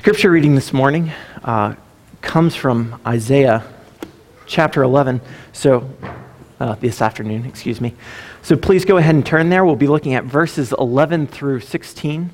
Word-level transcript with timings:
scripture 0.00 0.30
reading 0.30 0.54
this 0.54 0.72
morning 0.72 1.12
uh, 1.44 1.74
comes 2.22 2.56
from 2.56 2.98
Isaiah 3.06 3.62
chapter 4.46 4.82
11. 4.82 5.20
So, 5.52 5.90
uh, 6.58 6.74
this 6.76 7.02
afternoon, 7.02 7.44
excuse 7.44 7.82
me. 7.82 7.94
So, 8.40 8.56
please 8.56 8.86
go 8.86 8.96
ahead 8.96 9.14
and 9.14 9.26
turn 9.26 9.50
there. 9.50 9.62
We'll 9.62 9.76
be 9.76 9.88
looking 9.88 10.14
at 10.14 10.24
verses 10.24 10.72
11 10.78 11.26
through 11.26 11.60
16. 11.60 12.30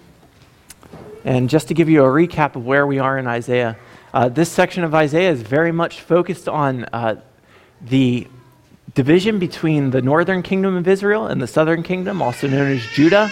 And 1.25 1.51
just 1.51 1.67
to 1.67 1.75
give 1.75 1.89
you 1.89 2.05
a 2.05 2.07
recap 2.07 2.55
of 2.55 2.65
where 2.65 2.87
we 2.87 3.01
are 3.01 3.19
in 3.19 3.27
Isaiah, 3.27 3.77
uh, 4.15 4.29
this 4.29 4.49
section 4.49 4.85
of 4.85 4.95
Isaiah 4.95 5.33
is 5.33 5.43
very 5.43 5.73
much 5.73 6.03
focused 6.03 6.49
on 6.49 6.85
uh, 6.93 7.21
the 7.81 8.29
division 8.95 9.41
between 9.41 9.91
the 9.91 10.03
northern 10.03 10.45
kingdom 10.45 10.77
of 10.77 10.87
Israel 10.87 11.27
and 11.27 11.43
the 11.43 11.49
southern 11.49 11.83
kingdom, 11.83 12.23
also 12.23 12.47
known 12.47 12.71
as 12.71 12.87
Judah. 12.93 13.29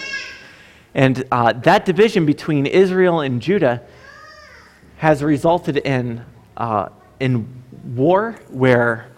And 0.93 1.23
uh, 1.31 1.53
that 1.53 1.85
division 1.85 2.27
between 2.27 2.67
Israel 2.67 3.21
and 3.21 3.41
Judah 3.41 3.81
has 4.97 5.23
resulted 5.23 5.79
in, 5.79 6.25
uh, 6.57 6.89
in 7.21 7.63
war 7.95 8.37
where 8.49 9.09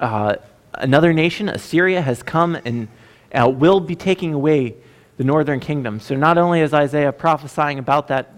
uh, 0.00 0.36
another 0.74 1.12
nation, 1.12 1.48
Assyria, 1.48 2.00
has 2.00 2.22
come 2.22 2.56
and 2.64 2.88
uh, 3.32 3.48
will 3.48 3.80
be 3.80 3.94
taking 3.94 4.34
away 4.34 4.74
the 5.16 5.24
northern 5.24 5.60
kingdom. 5.60 6.00
So 6.00 6.16
not 6.16 6.38
only 6.38 6.60
is 6.60 6.74
Isaiah 6.74 7.12
prophesying 7.12 7.78
about 7.78 8.08
that, 8.08 8.32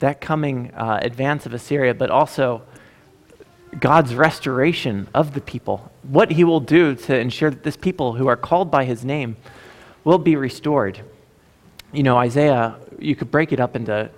that 0.00 0.20
coming 0.20 0.72
uh, 0.74 0.98
advance 1.02 1.46
of 1.46 1.54
Assyria, 1.54 1.94
but 1.94 2.10
also 2.10 2.62
God's 3.78 4.14
restoration 4.14 5.08
of 5.14 5.34
the 5.34 5.40
people, 5.40 5.90
what 6.02 6.32
he 6.32 6.44
will 6.44 6.60
do 6.60 6.94
to 6.94 7.18
ensure 7.18 7.50
that 7.50 7.62
this 7.62 7.76
people 7.76 8.14
who 8.14 8.26
are 8.26 8.36
called 8.36 8.70
by 8.70 8.84
his 8.84 9.04
name 9.04 9.36
will 10.04 10.18
be 10.18 10.36
restored. 10.36 11.00
You 11.92 12.02
know, 12.02 12.16
Isaiah, 12.16 12.76
you 12.98 13.14
could 13.14 13.30
break 13.30 13.52
it 13.52 13.60
up 13.60 13.76
into 13.76 14.10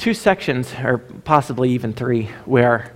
two 0.00 0.14
sections, 0.14 0.72
or 0.82 0.96
possibly 0.96 1.70
even 1.70 1.92
three, 1.92 2.30
where 2.46 2.90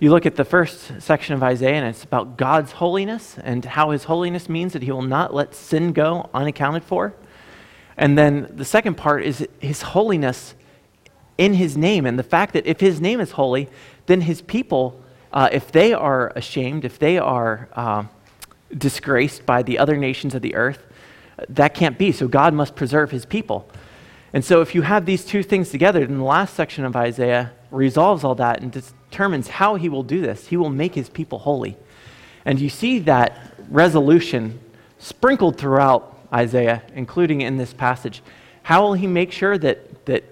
you 0.00 0.10
look 0.10 0.26
at 0.26 0.34
the 0.34 0.44
first 0.44 1.00
section 1.00 1.34
of 1.34 1.42
Isaiah 1.42 1.76
and 1.76 1.86
it's 1.86 2.02
about 2.02 2.36
God's 2.36 2.72
holiness 2.72 3.36
and 3.38 3.64
how 3.64 3.90
his 3.90 4.04
holiness 4.04 4.48
means 4.48 4.72
that 4.72 4.82
he 4.82 4.90
will 4.90 5.02
not 5.02 5.32
let 5.32 5.54
sin 5.54 5.92
go 5.92 6.28
unaccounted 6.34 6.82
for. 6.82 7.14
And 7.96 8.18
then 8.18 8.50
the 8.50 8.64
second 8.64 8.96
part 8.96 9.24
is 9.24 9.46
his 9.60 9.82
holiness 9.82 10.56
in 11.36 11.54
his 11.54 11.76
name 11.76 12.04
and 12.06 12.18
the 12.18 12.24
fact 12.24 12.54
that 12.54 12.66
if 12.66 12.80
his 12.80 13.00
name 13.00 13.20
is 13.20 13.32
holy, 13.32 13.68
then 14.06 14.22
his 14.22 14.42
people 14.42 15.00
uh, 15.32 15.48
if 15.52 15.70
they 15.70 15.92
are 15.92 16.32
ashamed, 16.34 16.84
if 16.84 16.98
they 16.98 17.18
are 17.18 17.68
uh, 17.74 18.04
disgraced 18.76 19.44
by 19.44 19.62
the 19.62 19.78
other 19.78 19.96
nations 19.96 20.34
of 20.34 20.42
the 20.42 20.54
earth, 20.54 20.86
that 21.50 21.74
can't 21.74 21.98
be. 21.98 22.12
So 22.12 22.26
God 22.26 22.54
must 22.54 22.74
preserve 22.74 23.10
his 23.10 23.26
people. 23.26 23.70
And 24.32 24.44
so, 24.44 24.60
if 24.60 24.74
you 24.74 24.82
have 24.82 25.06
these 25.06 25.24
two 25.24 25.42
things 25.42 25.70
together, 25.70 26.06
then 26.06 26.18
the 26.18 26.24
last 26.24 26.54
section 26.54 26.84
of 26.84 26.94
Isaiah 26.94 27.52
resolves 27.70 28.24
all 28.24 28.34
that 28.36 28.60
and 28.60 28.70
determines 28.70 29.48
how 29.48 29.76
he 29.76 29.88
will 29.88 30.02
do 30.02 30.20
this. 30.20 30.48
He 30.48 30.56
will 30.56 30.70
make 30.70 30.94
his 30.94 31.08
people 31.08 31.38
holy. 31.38 31.76
And 32.44 32.60
you 32.60 32.68
see 32.68 32.98
that 33.00 33.54
resolution 33.70 34.60
sprinkled 34.98 35.56
throughout 35.56 36.18
Isaiah, 36.32 36.82
including 36.94 37.40
in 37.40 37.56
this 37.56 37.72
passage. 37.72 38.22
How 38.62 38.82
will 38.82 38.94
he 38.94 39.06
make 39.06 39.32
sure 39.32 39.56
that, 39.58 40.04
that 40.06 40.24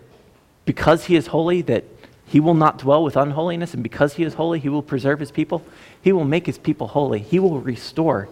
because 0.64 1.04
he 1.06 1.16
is 1.16 1.28
holy, 1.28 1.62
that 1.62 1.84
he 2.26 2.40
will 2.40 2.54
not 2.54 2.78
dwell 2.78 3.04
with 3.04 3.16
unholiness, 3.16 3.72
and 3.72 3.82
because 3.82 4.14
he 4.14 4.24
is 4.24 4.34
holy, 4.34 4.58
he 4.58 4.68
will 4.68 4.82
preserve 4.82 5.20
his 5.20 5.30
people. 5.30 5.64
He 6.02 6.12
will 6.12 6.24
make 6.24 6.44
his 6.44 6.58
people 6.58 6.88
holy. 6.88 7.20
He 7.20 7.38
will 7.38 7.60
restore 7.60 8.28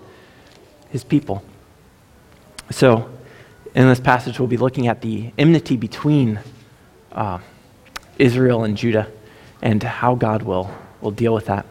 his 0.91 1.05
people. 1.05 1.45
So, 2.71 3.09
in 3.75 3.89
this 3.89 4.01
passage, 4.01 4.39
we'll 4.39 4.49
be 4.49 4.57
looking 4.57 4.87
at 4.87 5.01
the 5.01 5.33
enmity 5.37 5.77
between 5.77 6.41
uh, 7.13 7.39
Israel 8.19 8.65
and 8.65 8.77
Judah 8.77 9.11
and 9.63 9.83
how 9.83 10.15
God 10.15 10.43
will, 10.43 10.71
will 11.01 11.11
deal 11.11 11.35
with 11.35 11.47
that. 11.47 11.67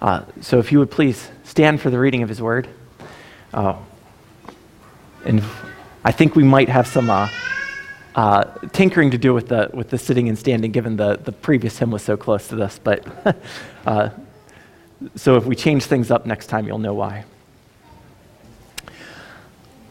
Uh, 0.00 0.22
so, 0.40 0.58
if 0.58 0.72
you 0.72 0.78
would 0.78 0.90
please 0.90 1.28
stand 1.44 1.80
for 1.80 1.90
the 1.90 1.98
reading 1.98 2.22
of 2.22 2.28
his 2.28 2.40
word. 2.40 2.68
Uh, 3.52 3.76
and 5.24 5.42
I 6.04 6.12
think 6.12 6.36
we 6.36 6.44
might 6.44 6.68
have 6.68 6.86
some 6.86 7.10
uh, 7.10 7.28
uh, 8.14 8.44
tinkering 8.72 9.10
to 9.10 9.18
do 9.18 9.34
with 9.34 9.48
the, 9.48 9.70
with 9.72 9.90
the 9.90 9.98
sitting 9.98 10.28
and 10.28 10.38
standing, 10.38 10.70
given 10.72 10.96
the, 10.96 11.16
the 11.16 11.32
previous 11.32 11.78
hymn 11.78 11.90
was 11.90 12.02
so 12.02 12.16
close 12.16 12.48
to 12.48 12.56
this. 12.56 12.78
But 12.82 13.04
uh, 13.86 14.10
so 15.16 15.36
if 15.36 15.46
we 15.46 15.56
change 15.56 15.84
things 15.84 16.10
up 16.10 16.26
next 16.26 16.46
time, 16.46 16.66
you'll 16.66 16.78
know 16.78 16.94
why. 16.94 17.24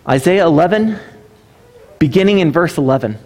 Isaiah 0.07 0.45
11, 0.45 0.99
beginning 1.99 2.39
in 2.39 2.51
verse 2.51 2.77
11. 2.77 3.17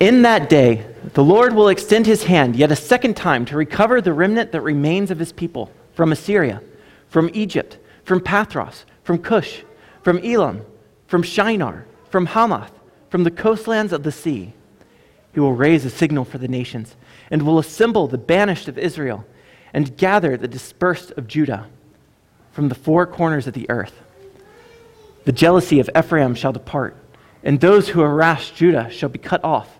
In 0.00 0.22
that 0.22 0.48
day, 0.48 0.86
the 1.14 1.24
Lord 1.24 1.54
will 1.54 1.68
extend 1.68 2.06
his 2.06 2.24
hand 2.24 2.56
yet 2.56 2.70
a 2.70 2.76
second 2.76 3.16
time 3.16 3.44
to 3.46 3.56
recover 3.56 4.00
the 4.00 4.12
remnant 4.12 4.52
that 4.52 4.60
remains 4.60 5.10
of 5.10 5.18
his 5.18 5.32
people 5.32 5.72
from 5.94 6.12
Assyria, 6.12 6.62
from 7.08 7.30
Egypt, 7.34 7.78
from 8.04 8.20
Pathros, 8.20 8.84
from 9.02 9.18
Cush, 9.18 9.62
from 10.02 10.18
Elam, 10.22 10.64
from 11.06 11.22
Shinar, 11.22 11.86
from 12.10 12.26
Hamath 12.26 12.72
from 13.10 13.24
the 13.24 13.30
coastlands 13.30 13.92
of 13.92 14.02
the 14.02 14.12
sea. 14.12 14.52
He 15.32 15.40
will 15.40 15.54
raise 15.54 15.84
a 15.84 15.90
signal 15.90 16.24
for 16.24 16.38
the 16.38 16.48
nations 16.48 16.96
and 17.30 17.42
will 17.42 17.58
assemble 17.58 18.06
the 18.06 18.18
banished 18.18 18.68
of 18.68 18.78
Israel 18.78 19.24
and 19.72 19.96
gather 19.96 20.36
the 20.36 20.48
dispersed 20.48 21.12
of 21.12 21.28
Judah 21.28 21.66
from 22.52 22.68
the 22.68 22.74
four 22.74 23.06
corners 23.06 23.46
of 23.46 23.54
the 23.54 23.68
earth. 23.70 24.00
The 25.24 25.32
jealousy 25.32 25.80
of 25.80 25.90
Ephraim 25.96 26.34
shall 26.34 26.52
depart, 26.52 26.96
and 27.42 27.60
those 27.60 27.88
who 27.88 28.00
harass 28.00 28.50
Judah 28.50 28.90
shall 28.90 29.08
be 29.08 29.18
cut 29.18 29.44
off. 29.44 29.78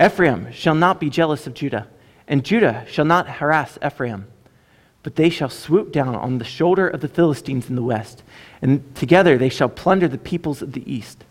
Ephraim 0.00 0.52
shall 0.52 0.74
not 0.74 1.00
be 1.00 1.10
jealous 1.10 1.46
of 1.46 1.54
Judah, 1.54 1.88
and 2.26 2.44
Judah 2.44 2.84
shall 2.88 3.04
not 3.04 3.28
harass 3.28 3.78
Ephraim. 3.84 4.26
But 5.02 5.16
they 5.16 5.28
shall 5.28 5.50
swoop 5.50 5.92
down 5.92 6.14
on 6.14 6.38
the 6.38 6.44
shoulder 6.44 6.88
of 6.88 7.00
the 7.00 7.08
Philistines 7.08 7.68
in 7.68 7.76
the 7.76 7.82
west, 7.82 8.22
and 8.62 8.94
together 8.94 9.36
they 9.36 9.50
shall 9.50 9.68
plunder 9.68 10.08
the 10.08 10.18
peoples 10.18 10.62
of 10.62 10.72
the 10.72 10.90
east. 10.90 11.24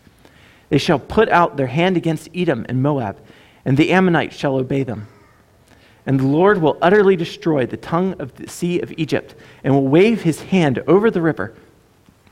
They 0.68 0.78
shall 0.78 0.98
put 0.98 1.28
out 1.28 1.56
their 1.56 1.66
hand 1.66 1.96
against 1.96 2.28
Edom 2.34 2.64
and 2.68 2.82
Moab, 2.82 3.18
and 3.64 3.76
the 3.76 3.90
Ammonites 3.90 4.36
shall 4.36 4.56
obey 4.56 4.82
them. 4.82 5.08
And 6.06 6.20
the 6.20 6.26
Lord 6.26 6.60
will 6.60 6.78
utterly 6.82 7.16
destroy 7.16 7.66
the 7.66 7.76
tongue 7.76 8.14
of 8.18 8.34
the 8.34 8.48
sea 8.48 8.80
of 8.80 8.92
Egypt, 8.96 9.34
and 9.62 9.74
will 9.74 9.88
wave 9.88 10.22
his 10.22 10.42
hand 10.42 10.82
over 10.86 11.10
the 11.10 11.22
river 11.22 11.54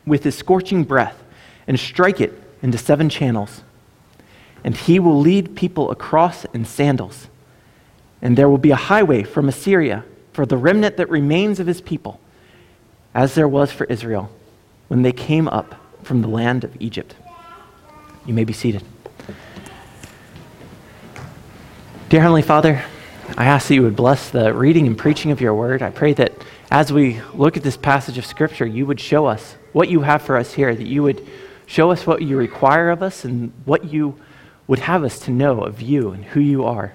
with 0.06 0.24
his 0.24 0.36
scorching 0.36 0.84
breath, 0.84 1.22
and 1.66 1.78
strike 1.78 2.20
it 2.20 2.32
into 2.62 2.78
seven 2.78 3.08
channels. 3.08 3.62
And 4.64 4.76
he 4.76 4.98
will 4.98 5.18
lead 5.18 5.56
people 5.56 5.90
across 5.90 6.44
in 6.46 6.64
sandals. 6.64 7.28
And 8.20 8.36
there 8.36 8.48
will 8.48 8.58
be 8.58 8.70
a 8.70 8.76
highway 8.76 9.22
from 9.22 9.48
Assyria 9.48 10.04
for 10.32 10.46
the 10.46 10.56
remnant 10.56 10.96
that 10.96 11.08
remains 11.08 11.60
of 11.60 11.66
his 11.66 11.80
people, 11.80 12.20
as 13.14 13.34
there 13.34 13.48
was 13.48 13.72
for 13.72 13.84
Israel 13.84 14.30
when 14.88 15.02
they 15.02 15.12
came 15.12 15.48
up 15.48 15.74
from 16.02 16.22
the 16.22 16.28
land 16.28 16.64
of 16.64 16.76
Egypt. 16.80 17.14
You 18.26 18.34
may 18.34 18.44
be 18.44 18.52
seated. 18.52 18.82
Dear 22.08 22.20
Heavenly 22.20 22.42
Father, 22.42 22.84
I 23.38 23.46
ask 23.46 23.68
that 23.68 23.74
you 23.74 23.82
would 23.82 23.96
bless 23.96 24.30
the 24.30 24.52
reading 24.52 24.86
and 24.86 24.98
preaching 24.98 25.30
of 25.30 25.40
your 25.40 25.54
word. 25.54 25.82
I 25.82 25.90
pray 25.90 26.12
that 26.14 26.32
as 26.70 26.92
we 26.92 27.20
look 27.34 27.56
at 27.56 27.62
this 27.62 27.76
passage 27.76 28.18
of 28.18 28.26
Scripture, 28.26 28.66
you 28.66 28.84
would 28.86 29.00
show 29.00 29.26
us 29.26 29.56
what 29.72 29.88
you 29.88 30.00
have 30.00 30.22
for 30.22 30.36
us 30.36 30.52
here, 30.52 30.74
that 30.74 30.86
you 30.86 31.02
would 31.02 31.26
show 31.66 31.90
us 31.90 32.06
what 32.06 32.22
you 32.22 32.36
require 32.36 32.90
of 32.90 33.02
us 33.02 33.24
and 33.24 33.52
what 33.64 33.84
you 33.92 34.18
would 34.66 34.80
have 34.80 35.04
us 35.04 35.18
to 35.20 35.30
know 35.30 35.60
of 35.62 35.80
you 35.80 36.10
and 36.10 36.24
who 36.24 36.40
you 36.40 36.64
are. 36.64 36.92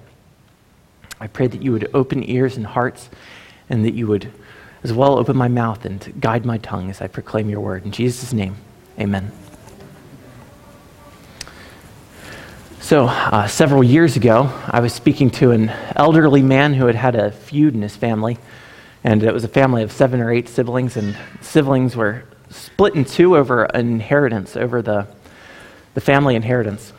I 1.19 1.27
pray 1.27 1.47
that 1.47 1.61
you 1.61 1.71
would 1.71 1.89
open 1.93 2.27
ears 2.29 2.57
and 2.57 2.65
hearts 2.65 3.09
and 3.69 3.83
that 3.85 3.93
you 3.93 4.07
would 4.07 4.31
as 4.83 4.93
well 4.93 5.17
open 5.17 5.35
my 5.35 5.47
mouth 5.47 5.85
and 5.85 6.13
guide 6.21 6.45
my 6.45 6.59
tongue 6.59 6.89
as 6.89 7.01
I 7.01 7.07
proclaim 7.07 7.49
your 7.49 7.59
word. 7.59 7.85
In 7.85 7.91
Jesus' 7.91 8.33
name, 8.33 8.55
amen. 8.99 9.31
So, 12.79 13.07
uh, 13.07 13.47
several 13.47 13.83
years 13.83 14.15
ago, 14.15 14.49
I 14.67 14.79
was 14.79 14.93
speaking 14.93 15.29
to 15.31 15.51
an 15.51 15.69
elderly 15.95 16.41
man 16.41 16.73
who 16.73 16.85
had 16.85 16.95
had 16.95 17.15
a 17.15 17.31
feud 17.31 17.73
in 17.73 17.81
his 17.81 17.97
family. 17.97 18.37
And 19.03 19.23
it 19.23 19.33
was 19.33 19.43
a 19.43 19.49
family 19.49 19.83
of 19.83 19.91
seven 19.91 20.21
or 20.21 20.31
eight 20.31 20.49
siblings, 20.49 20.97
and 20.97 21.17
siblings 21.41 21.95
were 21.95 22.23
split 22.49 22.95
in 22.95 23.05
two 23.05 23.35
over 23.35 23.63
an 23.63 23.87
inheritance, 23.87 24.55
over 24.55 24.81
the, 24.81 25.07
the 25.93 26.01
family 26.01 26.35
inheritance. 26.35 26.93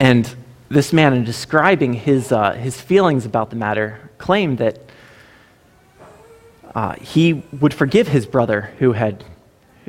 And 0.00 0.34
this 0.68 0.92
man, 0.92 1.14
in 1.14 1.24
describing 1.24 1.92
his, 1.94 2.30
uh, 2.32 2.52
his 2.52 2.80
feelings 2.80 3.24
about 3.24 3.50
the 3.50 3.56
matter, 3.56 4.10
claimed 4.18 4.58
that 4.58 4.78
uh, 6.74 6.94
he 6.94 7.42
would 7.60 7.74
forgive 7.74 8.08
his 8.08 8.26
brother 8.26 8.72
who 8.78 8.92
had, 8.92 9.24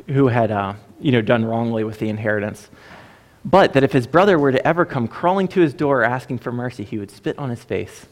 who 0.08 0.28
had 0.28 0.50
uh, 0.50 0.74
you 1.00 1.12
know, 1.12 1.22
done 1.22 1.44
wrongly 1.44 1.84
with 1.84 1.98
the 1.98 2.08
inheritance 2.08 2.68
but 3.44 3.72
that 3.72 3.82
if 3.82 3.92
his 3.92 4.06
brother 4.06 4.38
were 4.38 4.52
to 4.52 4.66
ever 4.66 4.84
come 4.84 5.08
crawling 5.08 5.48
to 5.48 5.60
his 5.60 5.72
door 5.72 6.04
asking 6.04 6.38
for 6.38 6.52
mercy, 6.52 6.84
he 6.84 6.98
would 6.98 7.10
spit 7.10 7.38
on 7.38 7.50
his 7.50 7.62
face. 7.64 8.06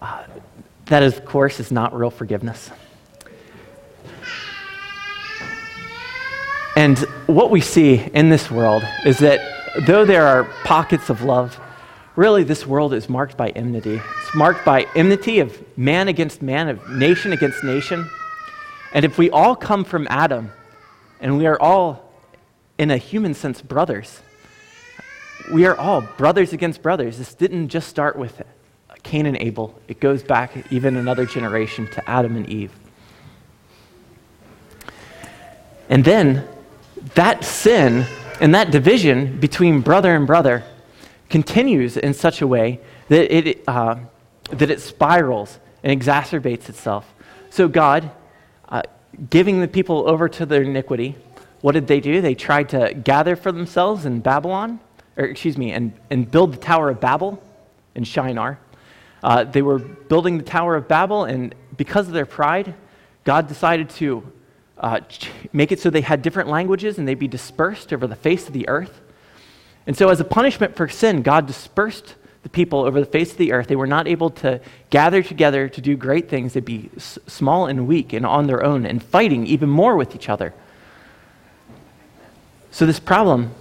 Uh, 0.00 0.24
that, 0.86 1.02
of 1.02 1.24
course, 1.24 1.58
is 1.58 1.72
not 1.72 1.96
real 1.96 2.10
forgiveness. 2.10 2.70
And 6.78 6.96
what 7.26 7.50
we 7.50 7.60
see 7.60 7.96
in 8.14 8.28
this 8.28 8.52
world 8.52 8.84
is 9.04 9.18
that 9.18 9.40
though 9.84 10.04
there 10.04 10.24
are 10.24 10.44
pockets 10.62 11.10
of 11.10 11.22
love, 11.22 11.58
really 12.14 12.44
this 12.44 12.68
world 12.68 12.94
is 12.94 13.08
marked 13.08 13.36
by 13.36 13.48
enmity. 13.48 13.96
It's 13.96 14.34
marked 14.36 14.64
by 14.64 14.86
enmity 14.94 15.40
of 15.40 15.60
man 15.76 16.06
against 16.06 16.40
man, 16.40 16.68
of 16.68 16.88
nation 16.88 17.32
against 17.32 17.64
nation. 17.64 18.08
And 18.94 19.04
if 19.04 19.18
we 19.18 19.28
all 19.28 19.56
come 19.56 19.82
from 19.82 20.06
Adam, 20.08 20.52
and 21.20 21.36
we 21.36 21.46
are 21.46 21.60
all, 21.60 22.12
in 22.78 22.92
a 22.92 22.96
human 22.96 23.34
sense, 23.34 23.60
brothers, 23.60 24.20
we 25.52 25.66
are 25.66 25.76
all 25.76 26.02
brothers 26.16 26.52
against 26.52 26.80
brothers. 26.80 27.18
This 27.18 27.34
didn't 27.34 27.70
just 27.70 27.88
start 27.88 28.14
with 28.14 28.40
Cain 29.02 29.26
and 29.26 29.36
Abel, 29.38 29.76
it 29.88 29.98
goes 29.98 30.22
back 30.22 30.70
even 30.70 30.94
another 30.94 31.26
generation 31.26 31.90
to 31.90 32.08
Adam 32.08 32.36
and 32.36 32.48
Eve. 32.48 32.70
And 35.88 36.04
then 36.04 36.46
that 37.14 37.44
sin 37.44 38.06
and 38.40 38.54
that 38.54 38.70
division 38.70 39.38
between 39.40 39.80
brother 39.80 40.14
and 40.14 40.26
brother 40.26 40.64
continues 41.28 41.96
in 41.96 42.14
such 42.14 42.40
a 42.40 42.46
way 42.46 42.80
that 43.08 43.34
it, 43.34 43.64
uh, 43.66 43.96
that 44.50 44.70
it 44.70 44.80
spirals 44.80 45.58
and 45.82 46.00
exacerbates 46.00 46.68
itself. 46.68 47.12
So, 47.50 47.68
God, 47.68 48.10
uh, 48.68 48.82
giving 49.30 49.60
the 49.60 49.68
people 49.68 50.08
over 50.08 50.28
to 50.28 50.46
their 50.46 50.62
iniquity, 50.62 51.16
what 51.60 51.72
did 51.72 51.86
they 51.86 52.00
do? 52.00 52.20
They 52.20 52.34
tried 52.34 52.68
to 52.70 52.94
gather 52.94 53.36
for 53.36 53.52
themselves 53.52 54.04
in 54.04 54.20
Babylon, 54.20 54.80
or 55.16 55.24
excuse 55.24 55.58
me, 55.58 55.72
and, 55.72 55.92
and 56.10 56.30
build 56.30 56.52
the 56.52 56.58
Tower 56.58 56.90
of 56.90 57.00
Babel 57.00 57.42
in 57.94 58.04
Shinar. 58.04 58.58
Uh, 59.22 59.44
they 59.44 59.62
were 59.62 59.78
building 59.78 60.38
the 60.38 60.44
Tower 60.44 60.76
of 60.76 60.86
Babel, 60.86 61.24
and 61.24 61.54
because 61.76 62.06
of 62.06 62.14
their 62.14 62.26
pride, 62.26 62.74
God 63.24 63.48
decided 63.48 63.90
to 63.90 64.30
uh, 64.80 65.00
make 65.52 65.72
it 65.72 65.80
so 65.80 65.90
they 65.90 66.00
had 66.00 66.22
different 66.22 66.48
languages 66.48 66.98
and 66.98 67.06
they'd 67.06 67.18
be 67.18 67.28
dispersed 67.28 67.92
over 67.92 68.06
the 68.06 68.16
face 68.16 68.46
of 68.46 68.52
the 68.52 68.68
earth. 68.68 69.00
And 69.86 69.96
so, 69.96 70.10
as 70.10 70.20
a 70.20 70.24
punishment 70.24 70.76
for 70.76 70.88
sin, 70.88 71.22
God 71.22 71.46
dispersed 71.46 72.14
the 72.42 72.48
people 72.48 72.80
over 72.80 73.00
the 73.00 73.06
face 73.06 73.32
of 73.32 73.38
the 73.38 73.52
earth. 73.52 73.68
They 73.68 73.76
were 73.76 73.86
not 73.86 74.06
able 74.06 74.30
to 74.30 74.60
gather 74.90 75.22
together 75.22 75.68
to 75.68 75.80
do 75.80 75.96
great 75.96 76.28
things. 76.28 76.52
They'd 76.52 76.64
be 76.64 76.90
s- 76.96 77.18
small 77.26 77.66
and 77.66 77.88
weak 77.88 78.12
and 78.12 78.24
on 78.24 78.46
their 78.46 78.62
own 78.62 78.86
and 78.86 79.02
fighting 79.02 79.46
even 79.46 79.68
more 79.68 79.96
with 79.96 80.14
each 80.14 80.28
other. 80.28 80.54
So, 82.70 82.86
this 82.86 83.00
problem 83.00 83.52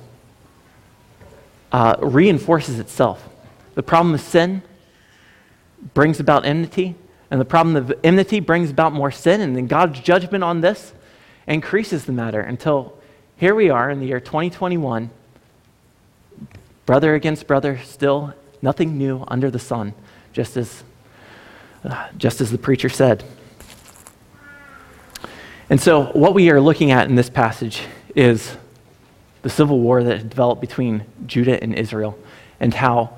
uh, 1.72 1.96
reinforces 2.02 2.78
itself. 2.78 3.28
The 3.76 3.84
problem 3.84 4.14
of 4.14 4.22
sin 4.22 4.62
brings 5.94 6.20
about 6.20 6.46
enmity, 6.46 6.96
and 7.32 7.40
the 7.40 7.46
problem 7.46 7.76
of 7.76 7.94
enmity 8.04 8.40
brings 8.40 8.70
about 8.70 8.94
more 8.94 9.12
sin, 9.12 9.42
and 9.42 9.56
then 9.56 9.68
God's 9.68 10.00
judgment 10.02 10.44
on 10.44 10.62
this 10.62 10.94
increases 11.48 12.06
the 12.06 12.12
matter 12.12 12.42
until 12.42 12.94
here 13.38 13.56
we 13.56 13.70
are 13.70 13.90
in 13.90 14.00
the 14.00 14.08
year 14.08 14.20
2021, 14.20 15.10
brother 16.86 17.16
against 17.16 17.48
brother, 17.48 17.80
still 17.84 18.34
nothing 18.62 18.98
new 18.98 19.24
under 19.28 19.50
the 19.50 19.60
sun, 19.60 19.94
just 20.34 20.58
as, 20.58 20.84
uh, 21.84 22.10
just 22.18 22.42
as 22.42 22.52
the 22.52 22.58
preacher 22.58 22.90
said. 22.90 23.24
And 25.70 25.80
so, 25.80 26.06
what 26.14 26.34
we 26.34 26.50
are 26.50 26.62
looking 26.62 26.92
at 26.92 27.08
in 27.08 27.16
this 27.16 27.30
passage 27.30 27.84
is 28.16 28.56
the 29.42 29.50
civil 29.50 29.80
war 29.80 30.04
that 30.04 30.18
had 30.18 30.30
developed 30.30 30.62
between 30.62 31.06
Judah 31.26 31.62
and 31.62 31.76
Israel, 31.76 32.18
and 32.60 32.74
how, 32.74 33.18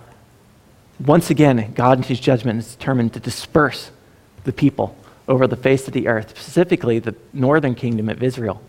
once 1.00 1.30
again, 1.30 1.74
God 1.74 2.00
in 2.00 2.04
his 2.04 2.20
judgment 2.20 2.60
is 2.60 2.76
determined 2.76 3.14
to 3.14 3.20
disperse 3.20 3.92
the 4.44 4.52
people 4.52 4.96
over 5.30 5.48
the 5.48 5.56
face 5.56 5.88
of 5.88 5.94
the 5.94 6.08
earth, 6.08 6.32
specifically 6.32 7.00
the 7.00 7.16
northern 7.32 7.76
kingdom 7.76 8.10
of 8.10 8.22
Israel, 8.22 8.62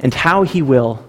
and 0.00 0.12
how 0.12 0.42
he 0.42 0.60
will 0.60 1.08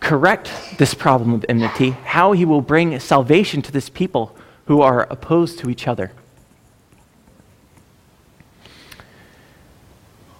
correct 0.00 0.52
this 0.78 0.94
problem 0.94 1.32
of 1.32 1.44
enmity, 1.48 1.90
how 1.90 2.32
he 2.32 2.44
will 2.44 2.60
bring 2.60 3.00
salvation 3.00 3.62
to 3.62 3.72
this 3.72 3.88
people 3.88 4.36
who 4.66 4.82
are 4.82 5.02
opposed 5.10 5.58
to 5.58 5.70
each 5.70 5.88
other. 5.88 6.12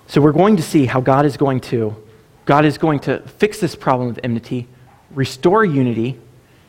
So 0.07 0.21
we're 0.21 0.33
going 0.33 0.57
to 0.57 0.63
see 0.63 0.87
how 0.87 1.01
God 1.01 1.27
is 1.27 1.37
going 1.37 1.61
to 1.63 1.97
God 2.45 2.65
is 2.65 2.79
going 2.79 3.01
to 3.01 3.21
fix 3.21 3.61
this 3.61 3.77
problem 3.77 4.09
of 4.09 4.19
enmity, 4.25 4.69
restore 5.11 5.67
unity. 5.67 6.19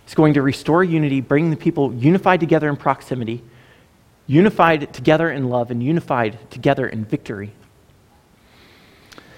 He's 0.03 0.13
going 0.13 0.33
to 0.33 0.41
restore 0.41 0.83
unity, 0.83 1.21
bring 1.21 1.51
the 1.51 1.55
people 1.55 1.93
unified 1.93 2.41
together 2.41 2.67
in 2.67 2.75
proximity, 2.75 3.41
unified 4.29 4.93
together 4.93 5.31
in 5.31 5.49
love 5.49 5.71
and 5.71 5.81
unified 5.81 6.37
together 6.51 6.87
in 6.87 7.03
victory. 7.03 7.51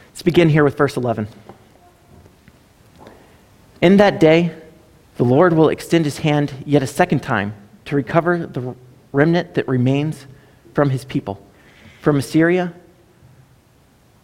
Let's 0.10 0.22
begin 0.22 0.50
here 0.50 0.66
with 0.66 0.76
verse 0.76 0.98
11. 0.98 1.30
In 3.80 3.96
that 3.98 4.20
day, 4.20 4.54
the 5.16 5.24
Lord 5.24 5.54
will 5.54 5.70
extend 5.70 6.04
his 6.04 6.18
hand 6.18 6.54
yet 6.66 6.84
a 6.84 6.88
second 6.88 7.22
time 7.24 7.54
to 7.86 7.96
recover 7.96 8.46
the 8.46 8.76
remnant 9.14 9.54
that 9.54 9.66
remains 9.66 10.26
from 10.74 10.90
his 10.90 11.06
people, 11.06 11.42
from 12.02 12.18
Assyria, 12.18 12.74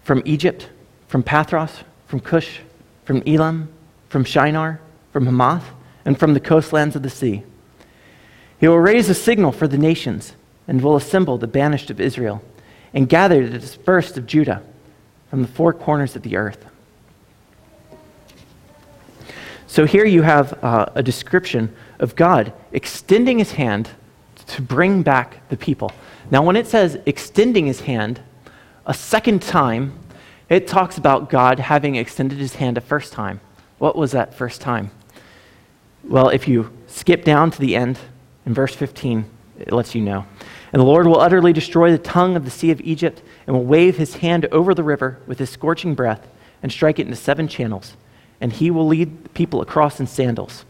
from 0.03 0.21
Egypt, 0.25 0.67
from 1.07 1.23
Pathros, 1.23 1.83
from 2.07 2.19
Cush, 2.19 2.59
from 3.05 3.23
Elam, 3.25 3.69
from 4.09 4.25
Shinar, 4.25 4.81
from 5.13 5.27
Hamath, 5.27 5.69
and 6.03 6.19
from 6.19 6.33
the 6.33 6.41
coastlands 6.41 6.97
of 6.97 7.03
the 7.03 7.09
sea. 7.09 7.43
He 8.59 8.67
will 8.67 8.79
raise 8.79 9.07
a 9.09 9.13
signal 9.13 9.53
for 9.53 9.69
the 9.69 9.77
nations 9.77 10.33
and 10.67 10.81
will 10.81 10.95
assemble 10.95 11.37
the 11.37 11.47
banished 11.47 11.89
of 11.89 12.01
Israel 12.01 12.41
and 12.93 13.09
gather 13.09 13.47
the 13.47 13.59
dispersed 13.59 14.17
of 14.17 14.25
Judah 14.25 14.63
from 15.29 15.41
the 15.41 15.47
four 15.47 15.73
corners 15.73 16.15
of 16.15 16.21
the 16.21 16.37
earth. 16.37 16.65
So 19.67 19.85
here 19.85 20.05
you 20.05 20.21
have 20.21 20.63
uh, 20.63 20.87
a 20.95 21.03
description 21.03 21.75
of 21.99 22.15
God 22.15 22.53
extending 22.71 23.39
his 23.39 23.51
hand 23.51 23.89
to 24.47 24.61
bring 24.61 25.03
back 25.03 25.47
the 25.49 25.57
people. 25.57 25.91
Now, 26.31 26.41
when 26.41 26.55
it 26.55 26.67
says 26.67 26.97
extending 27.05 27.65
his 27.65 27.81
hand 27.81 28.21
a 28.85 28.93
second 28.93 29.41
time, 29.41 29.99
it 30.49 30.67
talks 30.67 30.97
about 30.97 31.29
God 31.29 31.59
having 31.59 31.95
extended 31.95 32.37
his 32.37 32.55
hand 32.55 32.77
a 32.77 32.81
first 32.81 33.11
time. 33.11 33.41
What 33.77 33.95
was 33.95 34.11
that 34.13 34.33
first 34.33 34.61
time? 34.61 34.91
Well, 36.03 36.29
if 36.29 36.47
you 36.47 36.71
skip 36.87 37.25
down 37.25 37.51
to 37.51 37.59
the 37.59 37.75
end 37.75 37.99
in 38.45 38.53
verse 38.53 38.73
15, 38.73 39.25
it 39.59 39.73
lets 39.73 39.93
you 39.93 40.01
know. 40.01 40.25
And 40.73 40.81
the 40.81 40.85
Lord 40.85 41.07
will 41.07 41.19
utterly 41.19 41.53
destroy 41.53 41.91
the 41.91 41.97
tongue 41.97 42.35
of 42.35 42.45
the 42.45 42.51
sea 42.51 42.71
of 42.71 42.81
Egypt 42.81 43.21
and 43.45 43.55
will 43.55 43.63
wave 43.63 43.97
his 43.97 44.15
hand 44.15 44.45
over 44.51 44.73
the 44.73 44.83
river 44.83 45.19
with 45.25 45.39
his 45.39 45.49
scorching 45.49 45.95
breath 45.95 46.27
and 46.61 46.71
strike 46.71 46.99
it 46.99 47.05
into 47.05 47.15
seven 47.15 47.47
channels. 47.47 47.95
And 48.41 48.51
he 48.51 48.69
will 48.69 48.87
lead 48.87 49.23
the 49.23 49.29
people 49.29 49.61
across 49.61 49.99
in 49.99 50.07
sandals. 50.07 50.65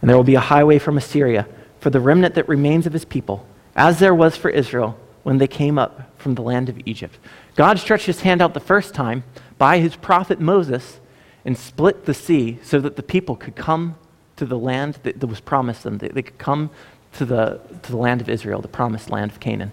And 0.00 0.08
there 0.08 0.16
will 0.16 0.24
be 0.24 0.36
a 0.36 0.40
highway 0.40 0.78
from 0.78 0.96
Assyria 0.96 1.46
for 1.80 1.90
the 1.90 2.00
remnant 2.00 2.34
that 2.34 2.48
remains 2.48 2.86
of 2.86 2.92
his 2.92 3.04
people, 3.04 3.46
as 3.74 3.98
there 3.98 4.14
was 4.14 4.36
for 4.36 4.50
Israel 4.50 4.98
when 5.22 5.38
they 5.38 5.48
came 5.48 5.78
up 5.78 6.10
from 6.18 6.34
the 6.34 6.42
land 6.42 6.68
of 6.68 6.80
Egypt. 6.86 7.18
God 7.56 7.78
stretched 7.78 8.06
his 8.06 8.20
hand 8.20 8.40
out 8.40 8.54
the 8.54 8.60
first 8.60 8.94
time 8.94 9.24
by 9.58 9.78
his 9.78 9.96
prophet 9.96 10.40
Moses 10.40 11.00
and 11.44 11.58
split 11.58 12.04
the 12.04 12.14
sea 12.14 12.58
so 12.62 12.80
that 12.80 12.96
the 12.96 13.02
people 13.02 13.36
could 13.36 13.56
come 13.56 13.96
to 14.36 14.44
the 14.44 14.58
land 14.58 14.98
that, 15.02 15.20
that 15.20 15.26
was 15.26 15.40
promised 15.40 15.82
them. 15.82 15.98
They, 15.98 16.08
they 16.08 16.22
could 16.22 16.38
come 16.38 16.70
to 17.14 17.24
the, 17.24 17.60
to 17.82 17.90
the 17.90 17.96
land 17.96 18.20
of 18.20 18.28
Israel, 18.28 18.60
the 18.60 18.68
promised 18.68 19.10
land 19.10 19.30
of 19.30 19.40
Canaan. 19.40 19.72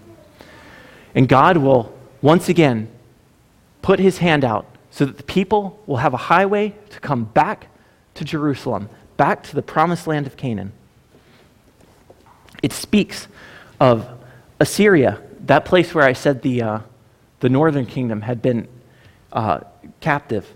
And 1.14 1.28
God 1.28 1.56
will 1.56 1.96
once 2.20 2.48
again 2.48 2.88
put 3.82 3.98
his 3.98 4.18
hand 4.18 4.44
out 4.44 4.66
so 4.90 5.04
that 5.04 5.16
the 5.16 5.22
people 5.22 5.82
will 5.86 5.96
have 5.96 6.14
a 6.14 6.18
highway 6.18 6.74
to 6.90 7.00
come 7.00 7.24
back 7.24 7.68
to 8.14 8.24
Jerusalem, 8.24 8.88
back 9.16 9.42
to 9.44 9.54
the 9.54 9.62
promised 9.62 10.06
land 10.06 10.26
of 10.26 10.36
Canaan. 10.36 10.72
It 12.62 12.72
speaks 12.72 13.26
of 13.80 14.08
Assyria, 14.60 15.20
that 15.46 15.64
place 15.64 15.94
where 15.94 16.04
I 16.04 16.12
said 16.12 16.42
the, 16.42 16.62
uh, 16.62 16.78
the 17.40 17.48
northern 17.48 17.86
kingdom 17.86 18.20
had 18.20 18.40
been 18.40 18.68
uh, 19.32 19.60
captive, 20.00 20.46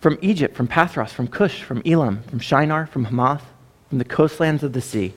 from 0.00 0.18
Egypt, 0.22 0.56
from 0.56 0.68
Pathros, 0.68 1.10
from 1.10 1.28
Cush, 1.28 1.62
from 1.62 1.82
Elam, 1.86 2.22
from 2.24 2.38
Shinar, 2.38 2.86
from 2.86 3.06
Hamath, 3.06 3.44
from 3.88 3.98
the 3.98 4.04
coastlands 4.04 4.62
of 4.62 4.72
the 4.72 4.80
sea. 4.80 5.14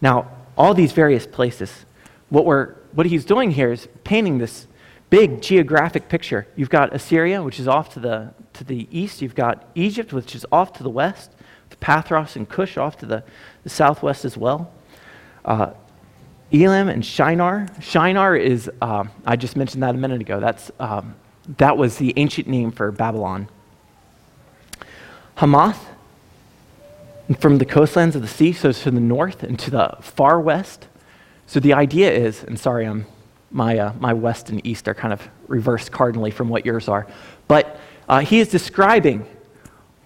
Now, 0.00 0.30
all 0.56 0.74
these 0.74 0.92
various 0.92 1.26
places, 1.26 1.84
what, 2.28 2.44
we're, 2.44 2.74
what 2.92 3.06
he's 3.06 3.24
doing 3.24 3.50
here 3.50 3.72
is 3.72 3.88
painting 4.04 4.38
this 4.38 4.66
big 5.10 5.40
geographic 5.40 6.08
picture. 6.08 6.46
You've 6.56 6.70
got 6.70 6.94
Assyria, 6.94 7.42
which 7.42 7.60
is 7.60 7.68
off 7.68 7.92
to 7.94 8.00
the, 8.00 8.34
to 8.54 8.64
the 8.64 8.88
east. 8.90 9.22
You've 9.22 9.34
got 9.34 9.68
Egypt, 9.74 10.12
which 10.12 10.34
is 10.34 10.44
off 10.50 10.72
to 10.74 10.82
the 10.82 10.90
west. 10.90 11.32
The 11.70 11.76
Pathros 11.76 12.36
and 12.36 12.48
Cush 12.48 12.76
off 12.76 12.98
to 12.98 13.06
the, 13.06 13.24
the 13.62 13.70
southwest 13.70 14.24
as 14.24 14.36
well. 14.36 14.72
Uh, 15.44 15.70
Elam 16.52 16.88
and 16.88 17.04
Shinar. 17.04 17.68
Shinar 17.80 18.36
is, 18.36 18.70
uh, 18.80 19.04
I 19.26 19.36
just 19.36 19.56
mentioned 19.56 19.82
that 19.82 19.94
a 19.94 19.98
minute 19.98 20.20
ago. 20.20 20.40
That's, 20.40 20.70
um, 20.78 21.14
that 21.58 21.76
was 21.76 21.98
the 21.98 22.12
ancient 22.16 22.46
name 22.46 22.70
for 22.70 22.90
Babylon. 22.92 23.48
Hamath 25.36 25.88
from 27.38 27.58
the 27.58 27.64
coastlands 27.64 28.16
of 28.16 28.22
the 28.22 28.28
sea, 28.28 28.52
so 28.52 28.72
to 28.72 28.90
the 28.90 29.00
north 29.00 29.42
and 29.42 29.58
to 29.58 29.70
the 29.70 29.96
far 30.00 30.40
west. 30.40 30.88
So 31.46 31.60
the 31.60 31.74
idea 31.74 32.10
is, 32.12 32.44
and 32.44 32.58
sorry, 32.58 32.86
I'm, 32.86 33.06
my, 33.50 33.78
uh, 33.78 33.92
my 33.98 34.12
west 34.12 34.50
and 34.50 34.64
east 34.66 34.88
are 34.88 34.94
kind 34.94 35.12
of 35.12 35.28
reversed 35.48 35.92
cardinally 35.92 36.30
from 36.30 36.48
what 36.48 36.66
yours 36.66 36.88
are, 36.88 37.06
but 37.48 37.78
uh, 38.08 38.20
he 38.20 38.40
is 38.40 38.48
describing 38.48 39.26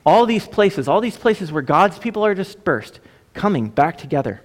All 0.06 0.24
these 0.24 0.48
places, 0.48 0.88
all 0.88 1.02
these 1.02 1.18
places 1.18 1.52
where 1.52 1.60
God's 1.62 1.98
people 1.98 2.24
are 2.24 2.34
dispersed, 2.34 2.98
coming 3.34 3.68
back 3.68 3.98
together. 3.98 4.40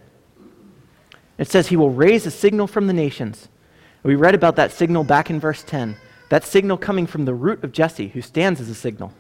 It 1.38 1.48
says 1.50 1.68
he 1.68 1.78
will 1.78 1.90
raise 1.90 2.26
a 2.26 2.32
signal 2.32 2.68
from 2.68 2.88
the 2.88 2.94
nations. 2.94 3.48
We 4.04 4.16
read 4.16 4.36
about 4.36 4.58
that 4.58 4.74
signal 4.74 5.06
back 5.06 5.30
in 5.30 5.40
verse 5.40 5.64
10. 5.64 5.96
That 6.28 6.44
signal 6.44 6.78
coming 6.78 7.08
from 7.08 7.24
the 7.24 7.34
root 7.34 7.64
of 7.64 7.72
Jesse, 7.72 8.10
who 8.10 8.22
stands 8.22 8.60
as 8.60 8.68
a 8.68 8.76
signal. 8.76 9.14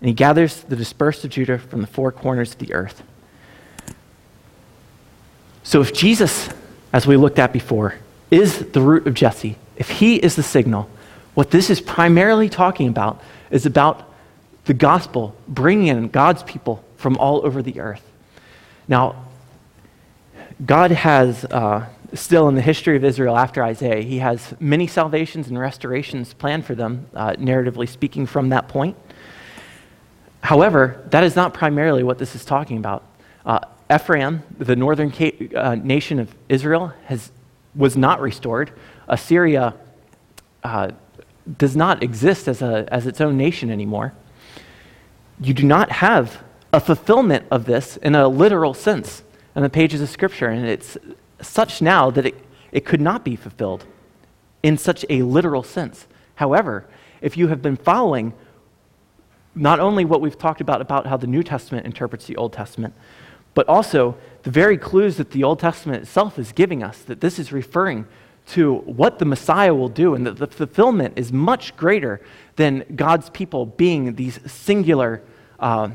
And 0.00 0.08
he 0.08 0.14
gathers 0.14 0.62
the 0.62 0.76
dispersed 0.76 1.24
of 1.24 1.30
Judah 1.30 1.58
from 1.58 1.80
the 1.80 1.86
four 1.86 2.12
corners 2.12 2.52
of 2.52 2.58
the 2.58 2.74
earth. 2.74 3.02
So 5.62 5.80
if 5.80 5.92
Jesus, 5.92 6.48
as 6.92 7.06
we 7.06 7.16
looked 7.16 7.38
at 7.38 7.52
before, 7.52 7.96
is 8.30 8.70
the 8.70 8.80
root 8.80 9.06
of 9.06 9.14
Jesse, 9.14 9.56
if 9.76 9.90
he 9.90 10.16
is 10.16 10.36
the 10.36 10.42
signal, 10.42 10.88
what 11.34 11.50
this 11.50 11.70
is 11.70 11.80
primarily 11.80 12.48
talking 12.48 12.88
about 12.88 13.22
is 13.50 13.66
about 13.66 14.12
the 14.64 14.74
gospel 14.74 15.34
bringing 15.48 15.88
in 15.88 16.08
God's 16.08 16.42
people 16.42 16.84
from 16.96 17.16
all 17.18 17.44
over 17.44 17.62
the 17.62 17.80
earth. 17.80 18.02
Now, 18.88 19.26
God 20.64 20.90
has, 20.90 21.44
uh, 21.44 21.86
still 22.14 22.48
in 22.48 22.54
the 22.54 22.62
history 22.62 22.96
of 22.96 23.04
Israel 23.04 23.36
after 23.36 23.62
Isaiah, 23.62 24.02
he 24.02 24.18
has 24.18 24.54
many 24.60 24.86
salvations 24.86 25.48
and 25.48 25.58
restorations 25.58 26.32
planned 26.34 26.64
for 26.64 26.74
them, 26.74 27.06
uh, 27.14 27.32
narratively 27.32 27.88
speaking, 27.88 28.26
from 28.26 28.48
that 28.48 28.68
point. 28.68 28.96
However, 30.46 31.02
that 31.10 31.24
is 31.24 31.34
not 31.34 31.54
primarily 31.54 32.04
what 32.04 32.18
this 32.18 32.36
is 32.36 32.44
talking 32.44 32.78
about. 32.78 33.02
Uh, 33.44 33.58
Ephraim, 33.92 34.44
the 34.58 34.76
northern 34.76 35.10
ca- 35.10 35.48
uh, 35.56 35.74
nation 35.74 36.20
of 36.20 36.32
Israel, 36.48 36.92
has, 37.06 37.32
was 37.74 37.96
not 37.96 38.20
restored. 38.20 38.70
Assyria 39.08 39.74
uh, 40.62 40.92
does 41.58 41.74
not 41.74 42.00
exist 42.00 42.46
as, 42.46 42.62
a, 42.62 42.86
as 42.92 43.08
its 43.08 43.20
own 43.20 43.36
nation 43.36 43.70
anymore. 43.70 44.14
You 45.40 45.52
do 45.52 45.64
not 45.64 45.90
have 45.90 46.44
a 46.72 46.78
fulfillment 46.78 47.44
of 47.50 47.64
this 47.64 47.96
in 47.96 48.14
a 48.14 48.28
literal 48.28 48.72
sense 48.72 49.24
in 49.56 49.64
the 49.64 49.68
pages 49.68 50.00
of 50.00 50.08
Scripture, 50.08 50.46
and 50.46 50.64
it's 50.64 50.96
such 51.40 51.82
now 51.82 52.08
that 52.12 52.24
it, 52.24 52.36
it 52.70 52.84
could 52.84 53.00
not 53.00 53.24
be 53.24 53.34
fulfilled 53.34 53.84
in 54.62 54.78
such 54.78 55.04
a 55.10 55.22
literal 55.22 55.64
sense. 55.64 56.06
However, 56.36 56.86
if 57.20 57.36
you 57.36 57.48
have 57.48 57.62
been 57.62 57.76
following 57.76 58.32
not 59.56 59.80
only 59.80 60.04
what 60.04 60.20
we've 60.20 60.38
talked 60.38 60.60
about 60.60 60.80
about 60.80 61.06
how 61.06 61.16
the 61.16 61.26
New 61.26 61.42
Testament 61.42 61.86
interprets 61.86 62.26
the 62.26 62.36
Old 62.36 62.52
Testament, 62.52 62.94
but 63.54 63.66
also 63.68 64.16
the 64.42 64.50
very 64.50 64.76
clues 64.76 65.16
that 65.16 65.30
the 65.30 65.42
Old 65.42 65.58
Testament 65.58 66.02
itself 66.02 66.38
is 66.38 66.52
giving 66.52 66.82
us 66.82 66.98
that 67.02 67.20
this 67.20 67.38
is 67.38 67.52
referring 67.52 68.06
to 68.48 68.76
what 68.80 69.18
the 69.18 69.24
Messiah 69.24 69.74
will 69.74 69.88
do, 69.88 70.14
and 70.14 70.24
that 70.26 70.36
the 70.36 70.46
fulfillment 70.46 71.18
is 71.18 71.32
much 71.32 71.76
greater 71.76 72.20
than 72.54 72.84
God's 72.94 73.28
people 73.30 73.66
being 73.66 74.14
these 74.14 74.38
singular 74.46 75.20
uh, 75.58 75.88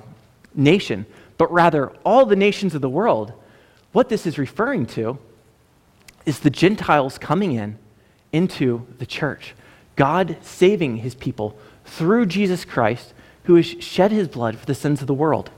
nation, 0.53 1.05
but 1.37 1.49
rather 1.51 1.93
all 2.03 2.25
the 2.25 2.35
nations 2.35 2.75
of 2.75 2.81
the 2.81 2.89
world. 2.89 3.31
What 3.93 4.09
this 4.09 4.25
is 4.25 4.37
referring 4.37 4.85
to 4.87 5.17
is 6.25 6.39
the 6.39 6.49
Gentiles 6.49 7.17
coming 7.17 7.53
in 7.53 7.77
into 8.33 8.85
the 8.97 9.05
church, 9.05 9.53
God 9.95 10.37
saving 10.41 10.97
his 10.97 11.15
people 11.15 11.57
through 11.85 12.25
Jesus 12.25 12.65
Christ, 12.65 13.13
who 13.43 13.55
has 13.55 13.65
shed 13.65 14.11
his 14.11 14.27
blood 14.27 14.57
for 14.57 14.65
the 14.65 14.75
sins 14.75 15.01
of 15.01 15.07
the 15.07 15.13
world. 15.13 15.49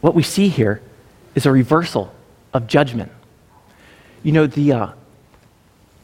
What 0.00 0.14
we 0.14 0.22
see 0.22 0.48
here 0.48 0.80
is 1.34 1.46
a 1.46 1.52
reversal 1.52 2.14
of 2.52 2.66
judgment. 2.66 3.10
You 4.22 4.32
know, 4.32 4.46
the, 4.46 4.72
uh, 4.72 4.88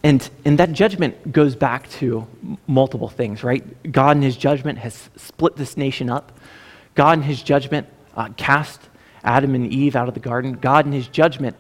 and, 0.03 0.29
and 0.45 0.59
that 0.59 0.73
judgment 0.73 1.33
goes 1.33 1.55
back 1.55 1.89
to 1.91 2.27
multiple 2.67 3.09
things, 3.09 3.45
right? 3.45 3.91
God 3.91 4.17
in 4.17 4.23
his 4.23 4.37
judgment 4.37 4.79
has 4.79 5.11
split 5.17 5.57
this 5.57 5.77
nation 5.77 6.11
up. 6.11 6.33
God 6.95 7.19
in 7.19 7.23
his 7.23 7.43
judgment 7.43 7.87
uh, 8.17 8.31
cast 8.37 8.81
Adam 9.23 9.55
and 9.55 9.73
Eve 9.73 9.95
out 9.95 10.09
of 10.09 10.15
the 10.15 10.21
garden. 10.21 10.55
God 10.55 10.87
in 10.87 10.93
his 10.93 11.07
judgment 11.09 11.57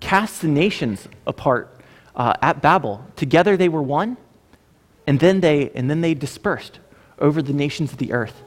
cast 0.00 0.42
the 0.42 0.48
nations 0.48 1.06
apart 1.26 1.80
uh, 2.16 2.34
at 2.42 2.60
Babel. 2.60 3.04
Together 3.16 3.56
they 3.56 3.68
were 3.68 3.82
one, 3.82 4.16
and 5.06 5.18
then 5.20 5.40
they, 5.40 5.70
and 5.74 5.90
then 5.90 6.00
they 6.00 6.14
dispersed 6.14 6.78
over 7.18 7.42
the 7.42 7.52
nations 7.52 7.92
of 7.92 7.98
the 7.98 8.12
earth. 8.12 8.42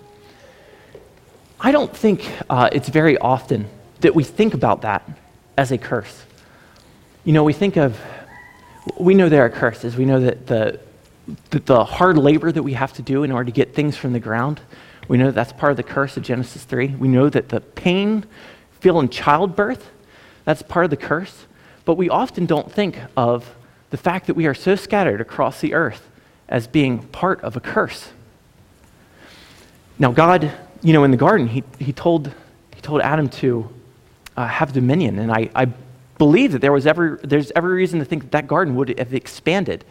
I 1.59 1.71
don't 1.71 1.95
think 1.95 2.29
uh, 2.49 2.69
it's 2.71 2.89
very 2.89 3.17
often 3.17 3.67
that 4.01 4.13
we 4.13 4.23
think 4.23 4.53
about 4.53 4.81
that 4.81 5.07
as 5.57 5.71
a 5.71 5.77
curse. 5.77 6.23
You 7.23 7.33
know, 7.33 7.43
we 7.43 7.53
think 7.53 7.77
of, 7.77 7.99
we 8.99 9.13
know 9.13 9.29
there 9.29 9.45
are 9.45 9.49
curses. 9.49 9.95
We 9.95 10.05
know 10.05 10.19
that 10.19 10.47
the, 10.47 10.79
that 11.51 11.65
the 11.65 11.85
hard 11.85 12.17
labor 12.17 12.51
that 12.51 12.63
we 12.63 12.73
have 12.73 12.91
to 12.93 13.01
do 13.01 13.23
in 13.23 13.31
order 13.31 13.45
to 13.45 13.51
get 13.51 13.73
things 13.73 13.95
from 13.95 14.11
the 14.11 14.19
ground, 14.19 14.59
we 15.07 15.17
know 15.17 15.27
that 15.27 15.35
that's 15.35 15.53
part 15.53 15.71
of 15.71 15.77
the 15.77 15.83
curse 15.83 16.17
of 16.17 16.23
Genesis 16.23 16.63
3. 16.63 16.95
We 16.95 17.07
know 17.07 17.29
that 17.29 17.49
the 17.49 17.61
pain 17.61 18.25
feeling 18.81 19.07
childbirth, 19.07 19.89
that's 20.43 20.61
part 20.61 20.83
of 20.83 20.89
the 20.89 20.97
curse. 20.97 21.45
But 21.85 21.95
we 21.95 22.09
often 22.09 22.45
don't 22.45 22.71
think 22.71 22.97
of 23.15 23.55
the 23.89 23.97
fact 23.97 24.27
that 24.27 24.33
we 24.33 24.47
are 24.47 24.53
so 24.53 24.75
scattered 24.75 25.21
across 25.21 25.61
the 25.61 25.73
earth 25.73 26.09
as 26.49 26.67
being 26.67 26.99
part 26.99 27.41
of 27.41 27.55
a 27.55 27.59
curse. 27.59 28.11
Now, 29.99 30.11
God, 30.11 30.51
you 30.81 30.93
know, 30.93 31.03
in 31.03 31.11
the 31.11 31.17
garden, 31.17 31.47
He, 31.47 31.63
he, 31.79 31.93
told, 31.93 32.31
he 32.75 32.81
told 32.81 33.01
Adam 33.01 33.29
to 33.29 33.69
uh, 34.35 34.47
have 34.47 34.73
dominion. 34.73 35.19
And 35.19 35.31
I, 35.31 35.49
I 35.55 35.67
believe 36.17 36.51
that 36.51 36.59
there 36.59 36.71
was 36.71 36.85
every, 36.87 37.17
there's 37.23 37.51
every 37.55 37.73
reason 37.73 37.99
to 37.99 38.05
think 38.05 38.23
that 38.23 38.31
that 38.31 38.47
garden 38.47 38.75
would 38.75 38.97
have 38.97 39.13
expanded 39.13 39.85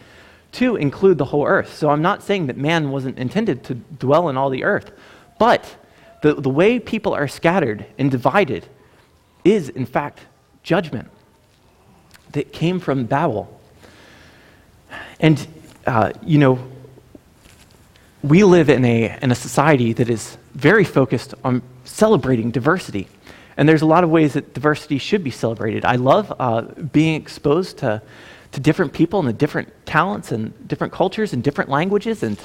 to 0.52 0.76
include 0.76 1.18
the 1.18 1.24
whole 1.24 1.46
earth. 1.46 1.74
So 1.74 1.88
I'm 1.90 2.02
not 2.02 2.22
saying 2.22 2.46
that 2.48 2.56
man 2.56 2.90
wasn't 2.90 3.18
intended 3.18 3.64
to 3.64 3.74
dwell 3.74 4.28
in 4.28 4.36
all 4.36 4.50
the 4.50 4.64
earth, 4.64 4.92
but 5.38 5.76
the, 6.22 6.34
the 6.34 6.50
way 6.50 6.78
people 6.78 7.14
are 7.14 7.26
scattered 7.26 7.86
and 7.98 8.10
divided 8.10 8.66
is, 9.44 9.68
in 9.70 9.86
fact, 9.86 10.20
judgment 10.62 11.08
that 12.32 12.52
came 12.52 12.80
from 12.80 13.06
Babel. 13.06 13.60
And, 15.20 15.46
uh, 15.86 16.12
you 16.24 16.38
know, 16.38 16.58
we 18.22 18.44
live 18.44 18.68
in 18.68 18.84
a, 18.84 19.18
in 19.20 19.30
a 19.30 19.34
society 19.34 19.92
that 19.94 20.08
is 20.08 20.36
very 20.54 20.84
focused 20.84 21.34
on 21.44 21.62
celebrating 21.84 22.50
diversity. 22.50 23.08
And 23.56 23.68
there's 23.68 23.82
a 23.82 23.86
lot 23.86 24.04
of 24.04 24.10
ways 24.10 24.34
that 24.34 24.54
diversity 24.54 24.98
should 24.98 25.24
be 25.24 25.30
celebrated. 25.30 25.84
I 25.84 25.96
love 25.96 26.32
uh, 26.38 26.62
being 26.92 27.20
exposed 27.20 27.78
to, 27.78 28.00
to 28.52 28.60
different 28.60 28.92
people 28.92 29.18
and 29.18 29.28
the 29.28 29.32
different 29.32 29.68
talents 29.86 30.32
and 30.32 30.68
different 30.68 30.92
cultures 30.92 31.32
and 31.32 31.42
different 31.42 31.68
languages. 31.68 32.22
And, 32.22 32.40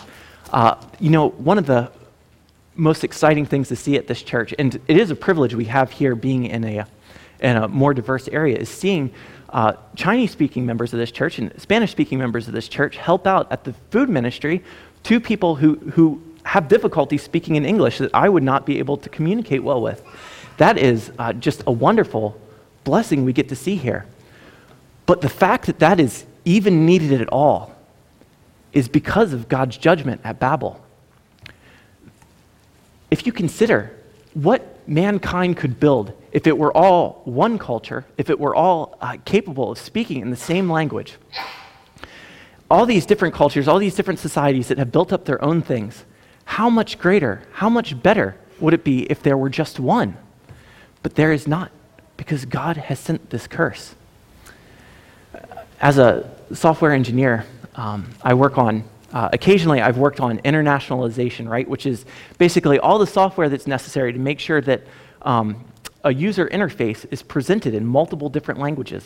uh, 0.51 0.75
you 0.99 1.09
know, 1.09 1.29
one 1.29 1.57
of 1.57 1.65
the 1.65 1.91
most 2.75 3.03
exciting 3.03 3.45
things 3.45 3.69
to 3.69 3.75
see 3.75 3.95
at 3.95 4.07
this 4.07 4.21
church, 4.21 4.53
and 4.59 4.75
it 4.87 4.97
is 4.97 5.11
a 5.11 5.15
privilege 5.15 5.55
we 5.55 5.65
have 5.65 5.91
here 5.91 6.15
being 6.15 6.45
in 6.45 6.63
a, 6.63 6.87
in 7.39 7.55
a 7.57 7.67
more 7.67 7.93
diverse 7.93 8.27
area, 8.27 8.57
is 8.57 8.69
seeing 8.69 9.13
uh, 9.49 9.73
Chinese 9.95 10.31
speaking 10.31 10.65
members 10.65 10.93
of 10.93 10.99
this 10.99 11.11
church 11.11 11.39
and 11.39 11.53
Spanish 11.59 11.91
speaking 11.91 12.19
members 12.19 12.47
of 12.47 12.53
this 12.53 12.67
church 12.67 12.97
help 12.97 13.25
out 13.25 13.51
at 13.51 13.63
the 13.63 13.73
food 13.91 14.09
ministry 14.09 14.63
to 15.03 15.19
people 15.19 15.55
who, 15.55 15.75
who 15.75 16.21
have 16.43 16.67
difficulty 16.67 17.17
speaking 17.17 17.55
in 17.55 17.65
English 17.65 17.97
that 17.99 18.11
I 18.13 18.29
would 18.29 18.43
not 18.43 18.65
be 18.65 18.79
able 18.79 18.97
to 18.97 19.09
communicate 19.09 19.63
well 19.63 19.81
with. 19.81 20.03
That 20.57 20.77
is 20.77 21.11
uh, 21.19 21.33
just 21.33 21.63
a 21.67 21.71
wonderful 21.71 22.39
blessing 22.83 23.25
we 23.25 23.33
get 23.33 23.49
to 23.49 23.55
see 23.55 23.75
here. 23.75 24.05
But 25.05 25.21
the 25.21 25.29
fact 25.29 25.65
that 25.67 25.79
that 25.79 25.99
is 25.99 26.25
even 26.45 26.85
needed 26.85 27.21
at 27.21 27.29
all 27.29 27.75
is 28.73 28.87
because 28.87 29.33
of 29.33 29.47
God's 29.47 29.77
judgment 29.77 30.21
at 30.23 30.39
Babel. 30.39 30.83
If 33.09 33.25
you 33.25 33.31
consider 33.31 33.91
what 34.33 34.76
mankind 34.87 35.57
could 35.57 35.79
build 35.79 36.13
if 36.31 36.47
it 36.47 36.57
were 36.57 36.75
all 36.75 37.21
one 37.25 37.57
culture, 37.57 38.05
if 38.17 38.29
it 38.29 38.39
were 38.39 38.55
all 38.55 38.97
uh, 39.01 39.17
capable 39.25 39.71
of 39.71 39.77
speaking 39.77 40.21
in 40.21 40.29
the 40.29 40.35
same 40.35 40.69
language, 40.69 41.15
all 42.69 42.85
these 42.85 43.05
different 43.05 43.33
cultures, 43.33 43.67
all 43.67 43.79
these 43.79 43.95
different 43.95 44.19
societies 44.19 44.67
that 44.67 44.77
have 44.77 44.91
built 44.91 45.13
up 45.13 45.25
their 45.25 45.43
own 45.43 45.61
things, 45.61 46.05
how 46.45 46.69
much 46.69 46.99
greater, 46.99 47.41
how 47.53 47.69
much 47.69 48.01
better 48.01 48.35
would 48.59 48.73
it 48.73 48.83
be 48.83 49.03
if 49.03 49.21
there 49.21 49.37
were 49.37 49.49
just 49.49 49.79
one? 49.79 50.17
But 51.03 51.15
there 51.15 51.31
is 51.31 51.47
not, 51.47 51.71
because 52.17 52.45
God 52.45 52.77
has 52.77 52.99
sent 52.99 53.29
this 53.29 53.47
curse. 53.47 53.95
As 55.79 55.97
a 55.97 56.29
software 56.53 56.91
engineer, 56.91 57.45
um, 57.75 58.09
I 58.21 58.33
work 58.33 58.57
on, 58.57 58.83
uh, 59.17 59.29
occasionally, 59.33 59.81
I've 59.81 59.97
worked 59.97 60.19
on 60.19 60.37
internationalization, 60.41 61.49
right? 61.49 61.67
Which 61.67 61.87
is 61.87 62.05
basically 62.37 62.77
all 62.77 62.99
the 62.99 63.07
software 63.07 63.49
that's 63.49 63.65
necessary 63.65 64.13
to 64.13 64.19
make 64.19 64.39
sure 64.39 64.61
that 64.61 64.83
um, 65.23 65.65
a 66.03 66.13
user 66.13 66.47
interface 66.49 67.03
is 67.09 67.23
presented 67.23 67.73
in 67.73 67.83
multiple 67.83 68.29
different 68.29 68.59
languages. 68.59 69.03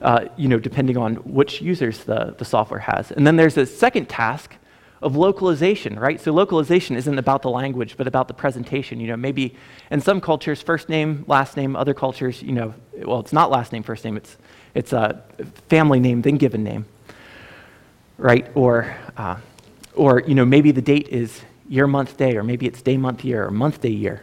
Uh, 0.00 0.28
you 0.38 0.48
know, 0.48 0.58
depending 0.58 0.96
on 0.96 1.16
which 1.16 1.60
users 1.60 2.04
the, 2.04 2.34
the 2.38 2.44
software 2.44 2.80
has. 2.80 3.10
And 3.12 3.26
then 3.26 3.36
there's 3.36 3.58
a 3.58 3.66
second 3.66 4.08
task 4.08 4.54
of 5.02 5.14
localization, 5.14 5.98
right? 5.98 6.18
So 6.18 6.32
localization 6.32 6.96
isn't 6.96 7.18
about 7.18 7.42
the 7.42 7.50
language, 7.50 7.98
but 7.98 8.06
about 8.06 8.28
the 8.28 8.34
presentation. 8.34 8.98
You 8.98 9.08
know, 9.08 9.16
maybe 9.18 9.54
in 9.90 10.00
some 10.00 10.22
cultures, 10.22 10.62
first 10.62 10.88
name, 10.88 11.22
last 11.26 11.58
name. 11.58 11.76
Other 11.76 11.92
cultures, 11.92 12.42
you 12.42 12.52
know, 12.52 12.72
well, 12.96 13.20
it's 13.20 13.32
not 13.34 13.50
last 13.50 13.72
name, 13.72 13.82
first 13.82 14.06
name. 14.06 14.16
It's 14.16 14.38
it's 14.74 14.94
a 14.94 15.22
family 15.68 16.00
name, 16.00 16.22
then 16.22 16.38
given 16.38 16.64
name, 16.64 16.86
right? 18.18 18.46
Or 18.54 18.96
uh, 19.16 19.36
or, 19.94 20.22
you 20.26 20.34
know, 20.34 20.44
maybe 20.44 20.72
the 20.72 20.82
date 20.82 21.08
is 21.08 21.42
year, 21.68 21.86
month, 21.86 22.16
day, 22.16 22.36
or 22.36 22.42
maybe 22.42 22.66
it's 22.66 22.82
day, 22.82 22.96
month, 22.96 23.24
year, 23.24 23.46
or 23.46 23.50
month, 23.50 23.80
day, 23.80 23.90
year. 23.90 24.22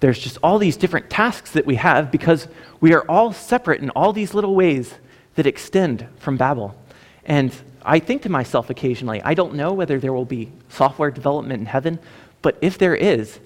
There's 0.00 0.18
just 0.18 0.36
all 0.42 0.58
these 0.58 0.76
different 0.76 1.08
tasks 1.08 1.52
that 1.52 1.64
we 1.64 1.76
have 1.76 2.10
because 2.10 2.48
we 2.80 2.92
are 2.92 3.02
all 3.08 3.32
separate 3.32 3.80
in 3.80 3.90
all 3.90 4.12
these 4.12 4.34
little 4.34 4.54
ways 4.54 4.94
that 5.36 5.46
extend 5.46 6.06
from 6.18 6.36
Babel. 6.36 6.76
And 7.24 7.54
I 7.82 7.98
think 7.98 8.22
to 8.22 8.28
myself 8.28 8.68
occasionally, 8.68 9.22
I 9.22 9.34
don't 9.34 9.54
know 9.54 9.72
whether 9.72 9.98
there 9.98 10.12
will 10.12 10.24
be 10.24 10.50
software 10.68 11.10
development 11.10 11.60
in 11.60 11.66
heaven, 11.66 11.98
but 12.42 12.58
if 12.60 12.78
there 12.78 12.94
is, 12.94 13.38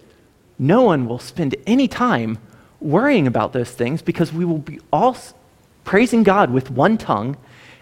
no 0.58 0.82
one 0.82 1.06
will 1.06 1.18
spend 1.18 1.54
any 1.66 1.88
time 1.88 2.38
worrying 2.80 3.26
about 3.26 3.52
those 3.52 3.70
things 3.70 4.02
because 4.02 4.32
we 4.32 4.44
will 4.44 4.58
be 4.58 4.80
all 4.92 5.16
praising 5.84 6.22
God 6.22 6.50
with 6.50 6.70
one 6.70 6.98
tongue 6.98 7.36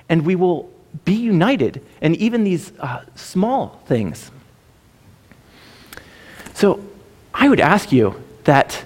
and 0.08 0.26
we 0.26 0.34
will 0.34 0.70
be 1.04 1.14
united 1.14 1.84
in 2.00 2.14
even 2.16 2.44
these 2.44 2.72
uh, 2.80 3.02
small 3.14 3.80
things. 3.86 4.30
So 6.54 6.84
I 7.32 7.48
would 7.48 7.60
ask 7.60 7.92
you 7.92 8.22
that 8.44 8.84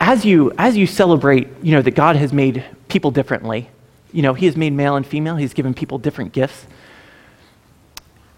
as 0.00 0.24
you, 0.24 0.52
as 0.56 0.76
you 0.76 0.86
celebrate, 0.86 1.48
you 1.62 1.72
know, 1.72 1.82
that 1.82 1.92
God 1.92 2.16
has 2.16 2.32
made 2.32 2.64
people 2.88 3.10
differently, 3.10 3.68
you 4.12 4.22
know, 4.22 4.34
he 4.34 4.46
has 4.46 4.56
made 4.56 4.72
male 4.72 4.96
and 4.96 5.06
female, 5.06 5.36
he's 5.36 5.54
given 5.54 5.74
people 5.74 5.98
different 5.98 6.32
gifts. 6.32 6.66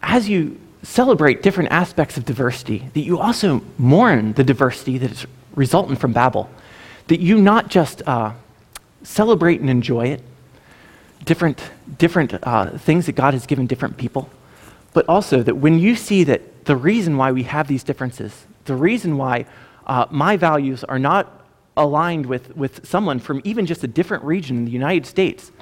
As 0.02 0.28
you 0.28 0.58
celebrate 0.82 1.42
different 1.42 1.70
aspects 1.72 2.16
of 2.16 2.25
diversity, 2.25 2.88
that 2.94 3.00
you 3.00 3.18
also 3.18 3.62
mourn 3.76 4.32
the 4.34 4.44
diversity 4.44 4.98
that 4.98 5.10
is 5.10 5.26
resultant 5.54 5.98
from 5.98 6.12
Babel. 6.12 6.48
That 7.08 7.20
you 7.20 7.40
not 7.40 7.68
just 7.68 8.02
uh, 8.06 8.32
celebrate 9.02 9.60
and 9.60 9.68
enjoy 9.68 10.06
it, 10.06 10.22
different, 11.26 11.61
different 11.99 12.35
uh, 12.42 12.78
things 12.78 13.06
that 13.06 13.12
God 13.12 13.35
has 13.35 13.45
given 13.45 13.66
different 13.66 13.99
people, 13.99 14.30
but 14.95 15.06
also 15.09 15.42
that 15.42 15.56
when 15.56 15.78
you 15.78 15.95
see 15.95 16.25
that 16.25 16.64
the 16.64 16.76
reason 16.76 17.18
why 17.18 17.33
we 17.33 17.42
have 17.42 17.68
these 17.68 17.85
differences, 17.85 18.47
the 18.64 18.75
reason 18.75 19.18
why 19.18 19.45
uh, 19.87 20.06
my 20.11 20.37
values 20.37 20.83
are 20.85 20.99
not 20.99 21.45
aligned 21.76 22.25
with, 22.25 22.56
with 22.56 22.87
someone 22.87 23.18
from 23.18 23.42
even 23.45 23.66
just 23.66 23.85
a 23.85 23.87
different 23.87 24.25
region 24.25 24.56
in 24.56 24.64
the 24.64 24.71
United 24.71 25.04
States, 25.04 25.52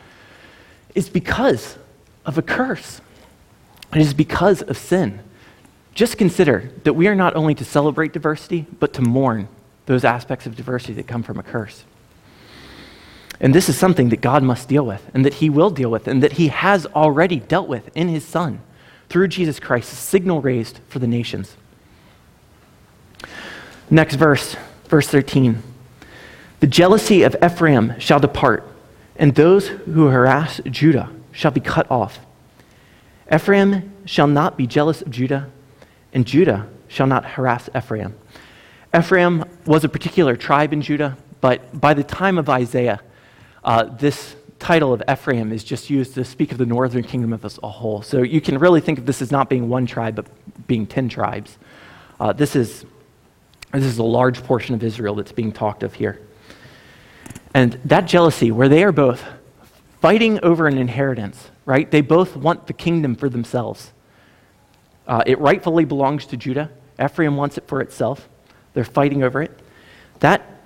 is 0.94 1.08
because 1.08 1.76
of 2.24 2.38
a 2.38 2.42
curse. 2.42 3.00
It 3.92 4.00
is 4.00 4.14
because 4.14 4.62
of 4.62 4.78
sin. 4.78 5.20
Just 5.94 6.18
consider 6.18 6.70
that 6.84 6.92
we 6.92 7.08
are 7.08 7.14
not 7.14 7.34
only 7.36 7.54
to 7.56 7.64
celebrate 7.64 8.12
diversity, 8.12 8.66
but 8.78 8.92
to 8.94 9.02
mourn 9.02 9.48
those 9.86 10.04
aspects 10.04 10.46
of 10.46 10.56
diversity 10.56 10.94
that 10.94 11.06
come 11.06 11.22
from 11.22 11.38
a 11.38 11.42
curse. 11.42 11.84
And 13.44 13.54
this 13.54 13.68
is 13.68 13.76
something 13.76 14.08
that 14.08 14.22
God 14.22 14.42
must 14.42 14.68
deal 14.68 14.86
with, 14.86 15.06
and 15.12 15.22
that 15.26 15.34
He 15.34 15.50
will 15.50 15.68
deal 15.68 15.90
with, 15.90 16.08
and 16.08 16.22
that 16.22 16.32
He 16.32 16.48
has 16.48 16.86
already 16.86 17.40
dealt 17.40 17.68
with 17.68 17.94
in 17.94 18.08
His 18.08 18.24
Son 18.24 18.62
through 19.10 19.28
Jesus 19.28 19.60
Christ, 19.60 19.92
signal 19.92 20.40
raised 20.40 20.80
for 20.88 20.98
the 20.98 21.06
nations. 21.06 21.54
Next 23.90 24.14
verse, 24.14 24.56
verse 24.88 25.08
13. 25.08 25.62
The 26.60 26.66
jealousy 26.66 27.22
of 27.22 27.36
Ephraim 27.44 28.00
shall 28.00 28.18
depart, 28.18 28.66
and 29.16 29.34
those 29.34 29.68
who 29.68 30.06
harass 30.06 30.62
Judah 30.64 31.10
shall 31.30 31.50
be 31.50 31.60
cut 31.60 31.90
off. 31.90 32.20
Ephraim 33.30 33.92
shall 34.06 34.26
not 34.26 34.56
be 34.56 34.66
jealous 34.66 35.02
of 35.02 35.10
Judah, 35.10 35.50
and 36.14 36.26
Judah 36.26 36.66
shall 36.88 37.06
not 37.06 37.26
harass 37.26 37.68
Ephraim. 37.76 38.14
Ephraim 38.96 39.44
was 39.66 39.84
a 39.84 39.88
particular 39.90 40.34
tribe 40.34 40.72
in 40.72 40.80
Judah, 40.80 41.18
but 41.42 41.78
by 41.78 41.92
the 41.92 42.02
time 42.02 42.38
of 42.38 42.48
Isaiah, 42.48 43.02
uh, 43.64 43.84
this 43.84 44.36
title 44.58 44.92
of 44.92 45.02
Ephraim 45.10 45.52
is 45.52 45.64
just 45.64 45.90
used 45.90 46.14
to 46.14 46.24
speak 46.24 46.52
of 46.52 46.58
the 46.58 46.66
northern 46.66 47.02
kingdom 47.02 47.32
as 47.42 47.58
a 47.62 47.68
whole. 47.68 48.02
So 48.02 48.22
you 48.22 48.40
can 48.40 48.58
really 48.58 48.80
think 48.80 48.98
of 48.98 49.06
this 49.06 49.20
as 49.20 49.30
not 49.30 49.48
being 49.48 49.68
one 49.68 49.86
tribe, 49.86 50.14
but 50.14 50.26
being 50.66 50.86
ten 50.86 51.08
tribes. 51.08 51.58
Uh, 52.18 52.32
this, 52.32 52.56
is, 52.56 52.86
this 53.72 53.84
is 53.84 53.98
a 53.98 54.04
large 54.04 54.42
portion 54.44 54.74
of 54.74 54.82
Israel 54.82 55.14
that's 55.16 55.32
being 55.32 55.52
talked 55.52 55.82
of 55.82 55.94
here. 55.94 56.20
And 57.52 57.78
that 57.84 58.06
jealousy, 58.06 58.50
where 58.50 58.68
they 58.68 58.84
are 58.84 58.92
both 58.92 59.22
fighting 60.00 60.40
over 60.42 60.66
an 60.66 60.78
inheritance, 60.78 61.50
right? 61.64 61.90
They 61.90 62.00
both 62.00 62.36
want 62.36 62.66
the 62.66 62.72
kingdom 62.72 63.16
for 63.16 63.28
themselves. 63.28 63.92
Uh, 65.06 65.22
it 65.26 65.38
rightfully 65.38 65.84
belongs 65.84 66.26
to 66.26 66.36
Judah. 66.36 66.70
Ephraim 67.02 67.36
wants 67.36 67.58
it 67.58 67.66
for 67.66 67.80
itself. 67.80 68.28
They're 68.72 68.84
fighting 68.84 69.22
over 69.22 69.42
it. 69.42 69.58
That, 70.20 70.60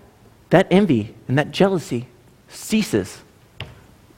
that 0.51 0.67
envy 0.71 1.15
and 1.27 1.39
that 1.39 1.51
jealousy 1.51 2.09
ceases 2.49 3.21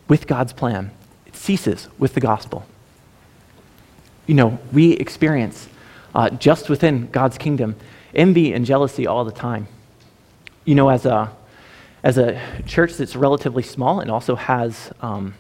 with 0.09 0.27
God's 0.27 0.53
plan, 0.53 0.91
it 1.27 1.37
ceases 1.37 1.89
with 1.99 2.15
the 2.15 2.21
gospel. 2.21 2.67
You 4.27 4.35
know, 4.35 4.59
we 4.73 4.93
experience 4.93 5.69
uh, 6.15 6.31
just 6.31 6.69
within 6.69 7.11
God's 7.11 7.39
kingdom 7.39 7.77
envy 8.15 8.53
and 8.53 8.65
jealousy 8.65 9.07
all 9.07 9.25
the 9.25 9.33
time. 9.33 9.69
You 10.65 10.75
know, 10.75 10.89
as 10.89 11.07
a, 11.07 11.33
as 12.03 12.19
a 12.19 12.41
church 12.67 12.95
that's 12.95 13.17
relatively 13.17 13.63
small 13.63 14.01
and 14.01 14.11
also 14.11 14.35
has, 14.35 14.93
um, 15.01 15.35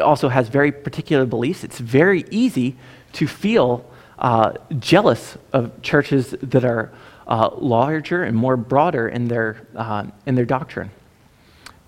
also 0.00 0.28
has 0.28 0.48
very 0.48 0.72
particular 0.72 1.26
beliefs, 1.26 1.64
it's 1.64 1.78
very 1.78 2.24
easy 2.30 2.76
to 3.14 3.26
feel 3.26 3.88
uh, 4.18 4.52
jealous 4.78 5.36
of 5.52 5.80
churches 5.82 6.34
that 6.42 6.64
are 6.64 6.90
uh, 7.26 7.50
larger 7.56 8.24
and 8.24 8.36
more 8.36 8.56
broader 8.56 9.08
in 9.08 9.28
their, 9.28 9.66
uh, 9.76 10.06
in 10.26 10.34
their 10.34 10.46
doctrine. 10.46 10.90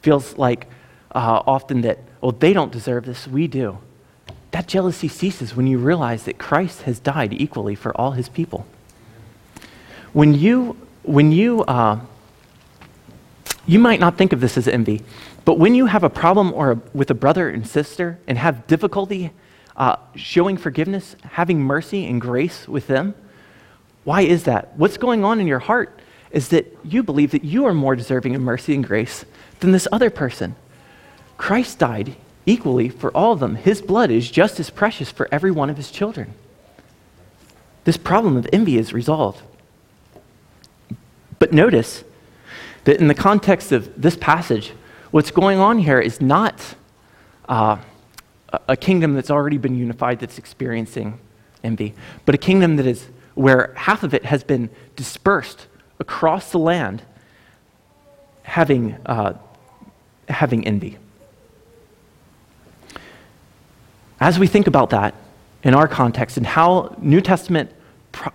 Feels 0.03 0.39
like 0.39 0.67
uh, 1.13 1.43
often 1.47 1.83
that, 1.83 1.99
well, 2.21 2.33
they 2.33 2.53
don't 2.53 2.73
deserve 2.73 3.05
this, 3.05 3.27
we 3.27 3.47
do. 3.47 3.79
That 4.53 4.67
jealousy 4.67 5.09
ceases 5.09 5.55
when 5.55 5.67
you 5.67 5.79
realize 5.79 6.25
that 6.25 6.39
Christ 6.39 6.83
has 6.83 6.99
died 6.99 7.33
equally 7.33 7.75
for 7.75 7.97
all 7.97 8.13
his 8.13 8.29
people. 8.29 8.67
When 10.13 10.35
you, 10.35 10.77
when 11.03 11.31
you, 11.31 11.63
uh, 11.65 12.01
you 13.67 13.79
might 13.79 14.01
not 14.01 14.19
think 14.19 14.33
of 14.33 14.41
this 14.41 14.57
as 14.57 14.67
envy, 14.67 15.03
but 15.45 15.59
when 15.59 15.75
you 15.75 15.87
have 15.87 16.03
a 16.03 16.11
problem 16.11 16.53
or 16.53 16.73
a, 16.73 16.81
with 16.93 17.11
a 17.11 17.15
brother 17.15 17.49
and 17.49 17.67
sister 17.67 18.19
and 18.27 18.37
have 18.39 18.67
difficulty 18.67 19.31
uh, 19.77 19.97
showing 20.15 20.57
forgiveness, 20.57 21.17
having 21.23 21.61
mercy 21.61 22.07
and 22.07 22.21
grace 22.21 22.67
with 22.67 22.87
them, 22.89 23.15
why 24.05 24.23
is 24.23 24.45
that? 24.45 24.77
What's 24.77 24.97
going 24.97 25.25
on 25.25 25.41
in 25.41 25.47
your 25.47 25.59
heart 25.61 26.01
is 26.31 26.49
that 26.49 26.77
you 26.85 27.03
believe 27.03 27.31
that 27.33 27.45
you 27.45 27.67
are 27.67 27.75
more 27.75 27.95
deserving 27.95 28.35
of 28.35 28.43
mercy 28.43 28.75
and 28.75 28.85
grace 28.85 29.25
than 29.61 29.73
this 29.73 29.89
other 29.93 30.11
person. 30.11 30.57
Christ 31.37 31.79
died 31.79 32.17
equally 32.47 32.89
for 32.89 33.11
all 33.17 33.33
of 33.33 33.41
them. 33.41 33.55
His 33.55 33.81
blood 33.81 34.11
is 34.11 34.31
just 34.31 34.59
as 34.61 34.71
precious 34.71 35.11
for 35.11 35.29
every 35.31 35.51
one 35.51 35.71
of 35.71 35.77
his 35.77 35.91
children. 35.91 36.35
This 37.85 37.97
problem 37.97 38.37
of 38.37 38.47
envy 38.53 38.77
is 38.77 38.93
resolved. 38.93 39.43
But 41.39 41.53
notice 41.53 42.05
that 42.85 43.01
in 43.01 43.09
the 43.09 43.15
context 43.15 43.73
of 43.73 44.01
this 44.01 44.17
passage, 44.17 44.73
what's 45.11 45.31
going 45.31 45.59
on 45.59 45.79
here 45.79 46.01
is 46.01 46.21
not 46.21 46.75
uh, 47.49 47.79
a 48.69 48.77
kingdom 48.77 49.15
that's 49.15 49.31
already 49.31 49.59
been 49.59 49.77
unified 49.77 50.21
that's 50.21 50.39
experiencing 50.39 51.19
envy, 51.63 51.95
but 52.25 52.35
a 52.35 52.39
kingdom 52.39 52.77
that 52.77 52.87
is 52.87 53.09
where 53.35 53.73
half 53.77 54.03
of 54.03 54.13
it 54.13 54.25
has 54.25 54.45
been 54.45 54.71
dispersed 54.97 55.67
across 55.99 56.53
the 56.53 56.59
land, 56.59 57.03
having, 58.43 58.97
uh, 59.07 59.35
having 60.31 60.67
envy. 60.67 60.99
As 64.21 64.39
we 64.39 64.47
think 64.47 64.67
about 64.67 64.91
that 64.91 65.15
in 65.63 65.75
our 65.75 65.89
context 65.89 66.37
and 66.37 66.47
how 66.47 66.95
New 66.99 67.21
Testament, 67.21 67.71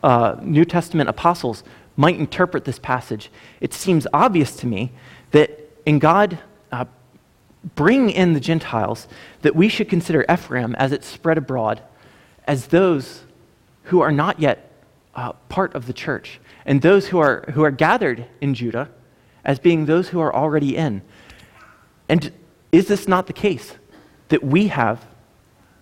uh, 0.04 0.36
New 0.42 0.66
Testament 0.66 1.10
apostles 1.10 1.64
might 1.96 2.18
interpret 2.18 2.66
this 2.66 2.80
passage, 2.80 3.32
it 3.62 3.74
seems 3.74 4.08
obvious 4.14 4.56
to 4.58 4.68
me 4.68 4.92
that 5.32 5.72
in 5.86 6.00
God 6.00 6.40
uh, 6.72 6.86
bringing 7.76 8.10
in 8.10 8.34
the 8.34 8.40
Gentiles, 8.40 9.08
that 9.42 9.56
we 9.56 9.70
should 9.70 9.90
consider 9.90 10.26
Ephraim 10.32 10.76
as 10.76 10.92
it's 10.92 11.08
spread 11.08 11.38
abroad 11.38 11.82
as 12.46 12.68
those 12.68 13.24
who 13.84 14.02
are 14.02 14.12
not 14.12 14.40
yet 14.40 14.72
uh, 15.16 15.32
part 15.50 15.74
of 15.74 15.88
the 15.88 15.94
church, 15.94 16.40
and 16.66 16.82
those 16.82 17.08
who 17.08 17.20
are, 17.20 17.46
who 17.54 17.64
are 17.64 17.72
gathered 17.72 18.26
in 18.42 18.54
Judah 18.54 18.90
as 19.44 19.60
being 19.60 19.86
those 19.86 20.10
who 20.10 20.20
are 20.20 20.36
already 20.36 20.76
in. 20.76 21.02
And 22.08 22.32
is 22.72 22.88
this 22.88 23.08
not 23.08 23.28
the 23.28 23.34
case? 23.34 23.74
That 24.30 24.44
we 24.44 24.68
have 24.68 25.06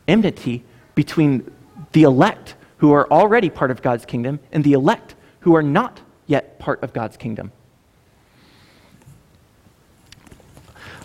enmity 0.07 0.63
between 0.95 1.49
the 1.93 2.03
elect 2.03 2.55
who 2.77 2.91
are 2.91 3.09
already 3.12 3.49
part 3.49 3.71
of 3.71 3.81
God's 3.81 4.05
kingdom 4.05 4.39
and 4.51 4.63
the 4.63 4.73
elect 4.73 5.15
who 5.41 5.55
are 5.55 5.63
not 5.63 6.01
yet 6.27 6.59
part 6.59 6.83
of 6.83 6.93
God's 6.93 7.17
kingdom. 7.17 7.51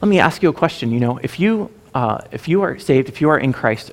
Let 0.01 0.09
me 0.09 0.19
ask 0.21 0.43
you 0.43 0.49
a 0.49 0.53
question. 0.53 0.93
You 0.93 1.01
know, 1.01 1.19
if 1.19 1.41
you, 1.41 1.71
uh, 1.95 2.19
if 2.31 2.49
you 2.49 2.63
are 2.63 2.79
saved, 2.79 3.09
if 3.09 3.21
you 3.21 3.31
are 3.31 3.39
in 3.39 3.53
Christ, 3.53 3.91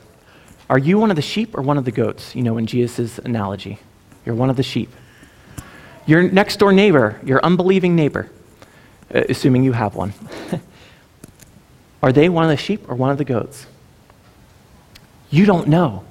are 0.69 0.77
you 0.77 0.99
one 0.99 1.09
of 1.09 1.15
the 1.15 1.21
sheep 1.21 1.57
or 1.57 1.61
one 1.61 1.77
of 1.77 1.85
the 1.85 1.91
goats? 1.91 2.35
You 2.35 2.43
know, 2.43 2.57
in 2.57 2.65
Jesus' 2.67 3.17
analogy. 3.19 3.79
You're 4.25 4.35
one 4.35 4.49
of 4.49 4.57
the 4.57 4.63
sheep. 4.63 4.91
Your 6.05 6.23
next 6.23 6.57
door 6.57 6.71
neighbor, 6.71 7.19
your 7.23 7.43
unbelieving 7.43 7.95
neighbor, 7.95 8.29
uh, 9.13 9.23
assuming 9.29 9.63
you 9.63 9.71
have 9.71 9.95
one, 9.95 10.13
are 12.06 12.13
they 12.13 12.30
one 12.30 12.44
of 12.44 12.52
the 12.52 12.58
sheep 12.58 12.88
or 12.88 12.94
one 12.94 13.10
of 13.10 13.18
the 13.18 13.26
goats? 13.26 13.65
You 15.32 15.48
don't 15.48 15.68
know. 15.68 16.06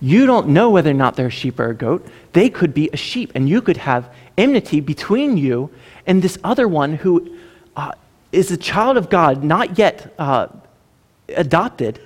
You 0.00 0.24
don't 0.24 0.50
know 0.50 0.70
whether 0.70 0.90
or 0.90 0.94
not 0.94 1.16
they're 1.16 1.26
a 1.26 1.30
sheep 1.30 1.58
or 1.58 1.70
a 1.70 1.74
goat. 1.74 2.06
They 2.32 2.48
could 2.48 2.72
be 2.72 2.88
a 2.92 2.96
sheep, 2.96 3.32
and 3.34 3.48
you 3.48 3.60
could 3.60 3.78
have 3.78 4.08
enmity 4.38 4.78
between 4.78 5.36
you 5.36 5.68
and 6.06 6.22
this 6.22 6.38
other 6.44 6.68
one 6.68 6.94
who 6.94 7.36
uh, 7.74 7.90
is 8.30 8.52
a 8.52 8.56
child 8.56 8.96
of 8.96 9.10
God, 9.10 9.42
not 9.42 9.76
yet 9.80 10.14
uh, 10.16 10.46
adopted, 11.28 12.00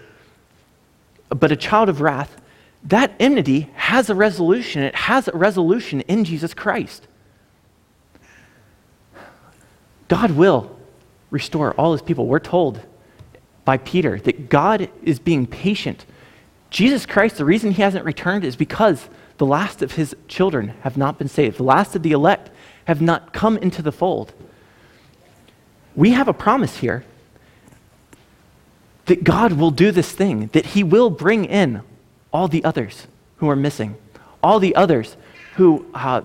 but 1.28 1.52
a 1.52 1.56
child 1.56 1.90
of 1.90 2.00
wrath. 2.00 2.40
That 2.84 3.12
enmity 3.20 3.68
has 3.74 4.08
a 4.08 4.14
resolution. 4.14 4.82
It 4.82 4.94
has 4.94 5.28
a 5.28 5.36
resolution 5.36 6.00
in 6.02 6.24
Jesus 6.24 6.54
Christ. 6.54 7.06
God 10.08 10.30
will 10.30 10.74
restore 11.30 11.74
all 11.74 11.92
his 11.92 12.00
people. 12.00 12.26
We're 12.26 12.38
told 12.38 12.80
by 13.66 13.76
Peter 13.76 14.18
that 14.20 14.48
God 14.48 14.88
is 15.02 15.18
being 15.18 15.46
patient 15.46 16.06
Jesus 16.70 17.06
Christ, 17.06 17.38
the 17.38 17.44
reason 17.44 17.70
he 17.70 17.82
hasn't 17.82 18.04
returned 18.04 18.44
is 18.44 18.56
because 18.56 19.08
the 19.38 19.46
last 19.46 19.82
of 19.82 19.92
his 19.92 20.16
children 20.28 20.74
have 20.80 20.96
not 20.96 21.18
been 21.18 21.28
saved. 21.28 21.58
The 21.58 21.62
last 21.62 21.94
of 21.94 22.02
the 22.02 22.12
elect 22.12 22.50
have 22.84 23.00
not 23.00 23.32
come 23.32 23.56
into 23.58 23.82
the 23.82 23.92
fold. 23.92 24.32
We 25.94 26.10
have 26.10 26.28
a 26.28 26.32
promise 26.32 26.76
here 26.78 27.04
that 29.06 29.22
God 29.24 29.52
will 29.52 29.70
do 29.70 29.92
this 29.92 30.10
thing, 30.12 30.48
that 30.48 30.66
he 30.66 30.82
will 30.82 31.10
bring 31.10 31.44
in 31.44 31.82
all 32.32 32.48
the 32.48 32.64
others 32.64 33.06
who 33.36 33.48
are 33.48 33.56
missing, 33.56 33.96
all 34.42 34.58
the 34.58 34.74
others 34.74 35.16
who, 35.54 35.86
uh, 35.94 36.22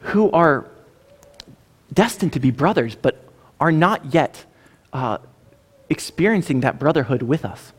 who 0.00 0.30
are 0.32 0.66
destined 1.92 2.32
to 2.32 2.40
be 2.40 2.50
brothers 2.50 2.94
but 2.96 3.24
are 3.60 3.72
not 3.72 4.12
yet 4.12 4.44
uh, 4.92 5.18
experiencing 5.88 6.60
that 6.60 6.78
brotherhood 6.78 7.22
with 7.22 7.44
us. 7.44 7.72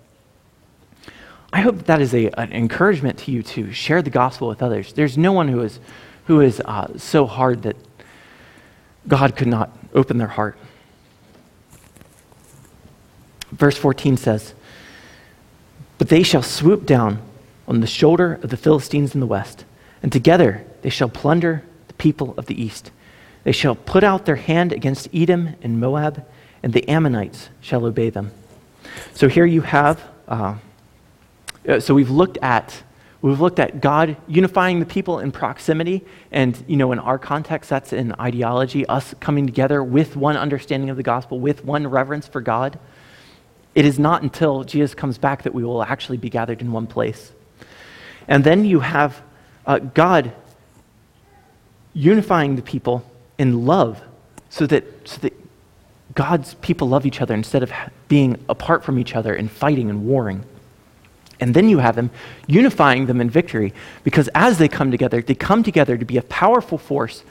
I 1.52 1.62
hope 1.62 1.86
that, 1.86 2.02
is 2.02 2.14
a, 2.14 2.28
an 2.40 2.52
encouragement 2.52 3.20
to 3.20 3.32
you 3.32 3.42
to 3.44 3.72
share 3.72 4.02
the 4.02 4.10
gospel 4.10 4.48
with 4.48 4.62
others. 4.62 4.94
There's 4.94 5.18
no 5.18 5.32
one 5.32 5.48
who 5.48 5.62
is, 5.62 5.80
who 6.26 6.42
is 6.42 6.62
uh, 6.66 6.98
so 6.98 7.26
hard 7.26 7.64
that 7.64 7.78
God 9.08 9.36
could 9.36 9.48
not 9.48 9.72
open 9.94 10.18
their 10.18 10.28
heart. 10.28 10.58
Verse 13.52 13.78
14 13.78 14.18
says, 14.18 14.54
But 15.98 16.10
they 16.10 16.24
shall 16.24 16.44
swoop 16.44 16.86
down 16.86 17.22
on 17.68 17.80
the 17.80 17.88
shoulder 17.88 18.40
of 18.44 18.50
the 18.50 18.58
Philistines 18.58 19.14
in 19.14 19.22
the 19.22 19.26
west, 19.26 19.66
and 20.04 20.12
together 20.12 20.66
they 20.82 20.90
shall 20.90 21.10
plunder 21.10 21.64
the 21.88 21.94
people 21.94 22.34
of 22.38 22.48
the 22.48 22.62
east. 22.62 22.92
They 23.44 23.52
shall 23.54 23.76
put 23.76 24.04
out 24.04 24.26
their 24.26 24.36
hand 24.36 24.74
against 24.74 25.08
Edom 25.14 25.56
and 25.62 25.80
Moab, 25.80 26.26
and 26.68 26.74
the 26.74 26.90
Ammonites 26.90 27.48
shall 27.62 27.86
obey 27.86 28.10
them. 28.10 28.30
So 29.14 29.30
here 29.30 29.46
you 29.46 29.62
have. 29.62 30.04
Uh, 30.28 30.56
uh, 31.66 31.80
so 31.80 31.94
we've 31.94 32.10
looked 32.10 32.38
at 32.42 32.84
we've 33.22 33.40
looked 33.40 33.60
at 33.60 33.80
God 33.80 34.18
unifying 34.28 34.82
the 34.82 34.86
people 34.86 35.20
in 35.20 35.32
proximity, 35.32 36.04
and 36.30 36.62
you 36.68 36.76
know, 36.76 36.92
in 36.92 37.00
our 37.00 37.18
context, 37.18 37.70
that's 37.70 37.94
in 37.94 38.12
ideology, 38.20 38.86
us 38.88 39.16
coming 39.22 39.46
together 39.46 39.82
with 39.82 40.18
one 40.18 40.36
understanding 40.36 40.90
of 40.90 40.98
the 40.98 41.04
gospel, 41.04 41.40
with 41.40 41.64
one 41.64 41.88
reverence 41.88 42.28
for 42.28 42.42
God. 42.42 42.78
It 43.74 43.86
is 43.86 43.98
not 43.98 44.22
until 44.22 44.66
Jesus 44.66 44.94
comes 44.94 45.18
back 45.18 45.44
that 45.44 45.54
we 45.54 45.64
will 45.64 45.84
actually 45.84 46.18
be 46.18 46.30
gathered 46.30 46.60
in 46.60 46.74
one 46.74 46.86
place. 46.86 47.32
And 48.28 48.44
then 48.44 48.66
you 48.66 48.82
have 48.82 49.22
uh, 49.66 49.80
God 49.80 50.34
unifying 51.94 52.58
the 52.58 52.62
people 52.62 53.10
in 53.38 53.66
love 53.66 54.02
so 54.50 54.68
that, 54.68 55.08
so 55.08 55.20
that 55.22 55.47
God's 56.18 56.56
people 56.56 56.90
love 56.90 57.06
each 57.06 57.22
other 57.22 57.36
instead 57.36 57.62
of 57.62 57.72
being 58.08 58.44
apart 58.50 58.84
from 58.84 58.98
each 58.98 59.16
other 59.16 59.36
and 59.36 59.52
fighting 59.52 59.88
and 59.88 60.08
warring. 60.08 60.44
And 61.40 61.54
then 61.54 61.70
you 61.70 61.78
have 61.78 61.96
them 61.96 62.10
unifying 62.48 63.06
them 63.06 63.22
in 63.22 63.30
victory 63.30 63.72
because 64.04 64.28
as 64.34 64.58
they 64.58 64.68
come 64.68 64.90
together, 64.90 65.22
they 65.22 65.36
come 65.36 65.62
together 65.62 65.96
to 65.96 66.06
be 66.06 66.18
a 66.18 66.24
powerful 66.24 66.80
force 66.80 67.24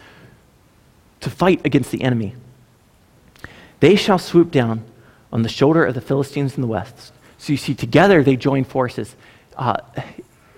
to 1.19 1.29
fight 1.29 1.61
against 1.65 1.91
the 1.91 2.03
enemy. 2.03 2.37
They 3.81 3.97
shall 3.97 4.21
swoop 4.21 4.53
down 4.53 4.85
on 5.33 5.43
the 5.43 5.49
shoulder 5.49 5.85
of 5.85 5.95
the 5.95 6.01
Philistines 6.01 6.55
in 6.55 6.61
the 6.61 6.69
west. 6.69 7.13
So 7.39 7.53
you 7.53 7.57
see, 7.57 7.75
together 7.75 8.23
they 8.23 8.37
join 8.37 8.63
forces. 8.63 9.17
Uh, 9.57 9.79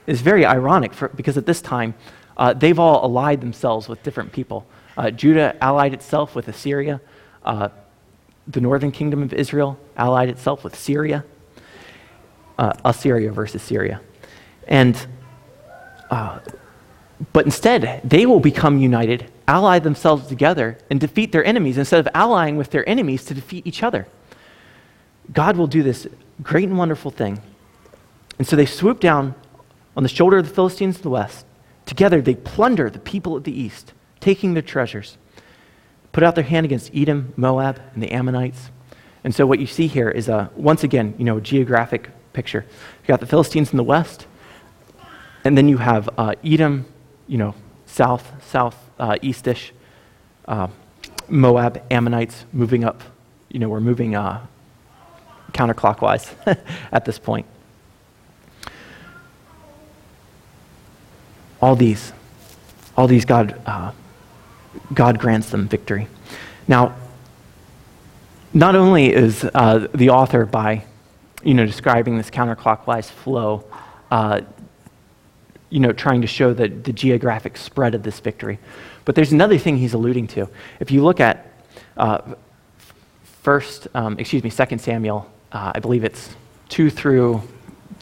it's 0.06 0.20
very 0.20 0.44
ironic 0.44 0.92
for, 0.92 1.08
because 1.08 1.38
at 1.38 1.46
this 1.46 1.62
time, 1.62 1.94
uh, 2.36 2.52
they've 2.52 2.78
all 2.78 3.02
allied 3.06 3.40
themselves 3.40 3.88
with 3.88 4.02
different 4.02 4.32
people. 4.32 4.66
Uh, 4.98 5.10
Judah 5.10 5.56
allied 5.62 5.94
itself 5.94 6.34
with 6.34 6.46
Assyria. 6.46 7.00
The 8.48 8.60
northern 8.60 8.90
kingdom 8.90 9.22
of 9.22 9.32
Israel 9.32 9.78
allied 9.96 10.28
itself 10.28 10.64
with 10.64 10.74
Syria 10.74 11.24
uh, 12.58 12.72
Assyria 12.84 13.32
versus 13.32 13.62
Syria. 13.62 14.00
And, 14.66 15.06
uh, 16.10 16.40
but 17.32 17.44
instead, 17.44 18.00
they 18.04 18.26
will 18.26 18.40
become 18.40 18.78
united, 18.78 19.30
ally 19.46 19.78
themselves 19.78 20.26
together, 20.26 20.76
and 20.90 21.00
defeat 21.00 21.32
their 21.32 21.44
enemies 21.44 21.78
instead 21.78 22.00
of 22.00 22.08
allying 22.14 22.56
with 22.56 22.70
their 22.70 22.86
enemies 22.88 23.24
to 23.26 23.34
defeat 23.34 23.66
each 23.66 23.82
other. 23.82 24.06
God 25.32 25.56
will 25.56 25.66
do 25.66 25.82
this 25.82 26.06
great 26.42 26.68
and 26.68 26.78
wonderful 26.78 27.10
thing. 27.10 27.40
And 28.38 28.46
so 28.46 28.56
they 28.56 28.66
swoop 28.66 29.00
down 29.00 29.34
on 29.96 30.02
the 30.02 30.08
shoulder 30.08 30.38
of 30.38 30.48
the 30.48 30.54
Philistines 30.54 30.96
in 30.96 31.02
the 31.02 31.10
west. 31.10 31.44
Together, 31.86 32.20
they 32.20 32.34
plunder 32.34 32.90
the 32.90 32.98
people 32.98 33.36
of 33.36 33.44
the 33.44 33.60
east, 33.60 33.92
taking 34.20 34.54
their 34.54 34.62
treasures, 34.62 35.16
put 36.18 36.24
out 36.24 36.34
their 36.34 36.42
hand 36.42 36.66
against 36.66 36.90
Edom, 36.92 37.32
Moab, 37.36 37.80
and 37.94 38.02
the 38.02 38.10
Ammonites. 38.10 38.70
And 39.22 39.32
so 39.32 39.46
what 39.46 39.60
you 39.60 39.68
see 39.68 39.86
here 39.86 40.10
is, 40.10 40.28
a, 40.28 40.50
once 40.56 40.82
again, 40.82 41.14
you 41.16 41.24
know, 41.24 41.38
geographic 41.38 42.10
picture. 42.32 42.66
You 43.02 43.06
got 43.06 43.20
the 43.20 43.26
Philistines 43.26 43.70
in 43.70 43.76
the 43.76 43.84
west, 43.84 44.26
and 45.44 45.56
then 45.56 45.68
you 45.68 45.76
have 45.76 46.10
uh, 46.18 46.34
Edom, 46.42 46.86
you 47.28 47.38
know, 47.38 47.54
south, 47.86 48.44
south 48.50 48.76
uh, 48.98 49.14
eastish, 49.22 49.72
uh, 50.48 50.66
Moab, 51.28 51.84
Ammonites 51.88 52.46
moving 52.52 52.82
up. 52.82 53.00
You 53.48 53.60
know, 53.60 53.68
we're 53.68 53.78
moving 53.78 54.16
uh, 54.16 54.44
counterclockwise 55.52 56.34
at 56.90 57.04
this 57.04 57.20
point. 57.20 57.46
All 61.62 61.76
these, 61.76 62.12
all 62.96 63.06
these, 63.06 63.24
God, 63.24 63.54
uh, 63.64 63.92
God 64.92 65.18
grants 65.18 65.50
them 65.50 65.68
victory. 65.68 66.08
Now, 66.66 66.94
not 68.52 68.74
only 68.74 69.12
is 69.12 69.44
uh, 69.44 69.88
the 69.94 70.10
author 70.10 70.46
by 70.46 70.84
you 71.42 71.54
know, 71.54 71.64
describing 71.64 72.16
this 72.16 72.30
counterclockwise 72.30 73.06
flow, 73.06 73.64
uh, 74.10 74.40
you 75.70 75.80
know, 75.80 75.92
trying 75.92 76.20
to 76.22 76.26
show 76.26 76.52
the, 76.52 76.68
the 76.68 76.92
geographic 76.92 77.56
spread 77.56 77.94
of 77.94 78.02
this 78.02 78.20
victory. 78.20 78.58
But 79.04 79.14
there's 79.14 79.32
another 79.32 79.58
thing 79.58 79.76
he's 79.76 79.94
alluding 79.94 80.26
to. 80.28 80.48
If 80.80 80.90
you 80.90 81.02
look 81.02 81.20
at 81.20 81.52
uh, 81.96 82.34
first, 83.22 83.88
um, 83.94 84.18
excuse 84.18 84.42
me, 84.42 84.50
Second 84.50 84.80
Samuel, 84.80 85.30
uh, 85.52 85.72
I 85.74 85.80
believe 85.80 86.04
it's 86.04 86.30
2 86.70 86.90
through 86.90 87.42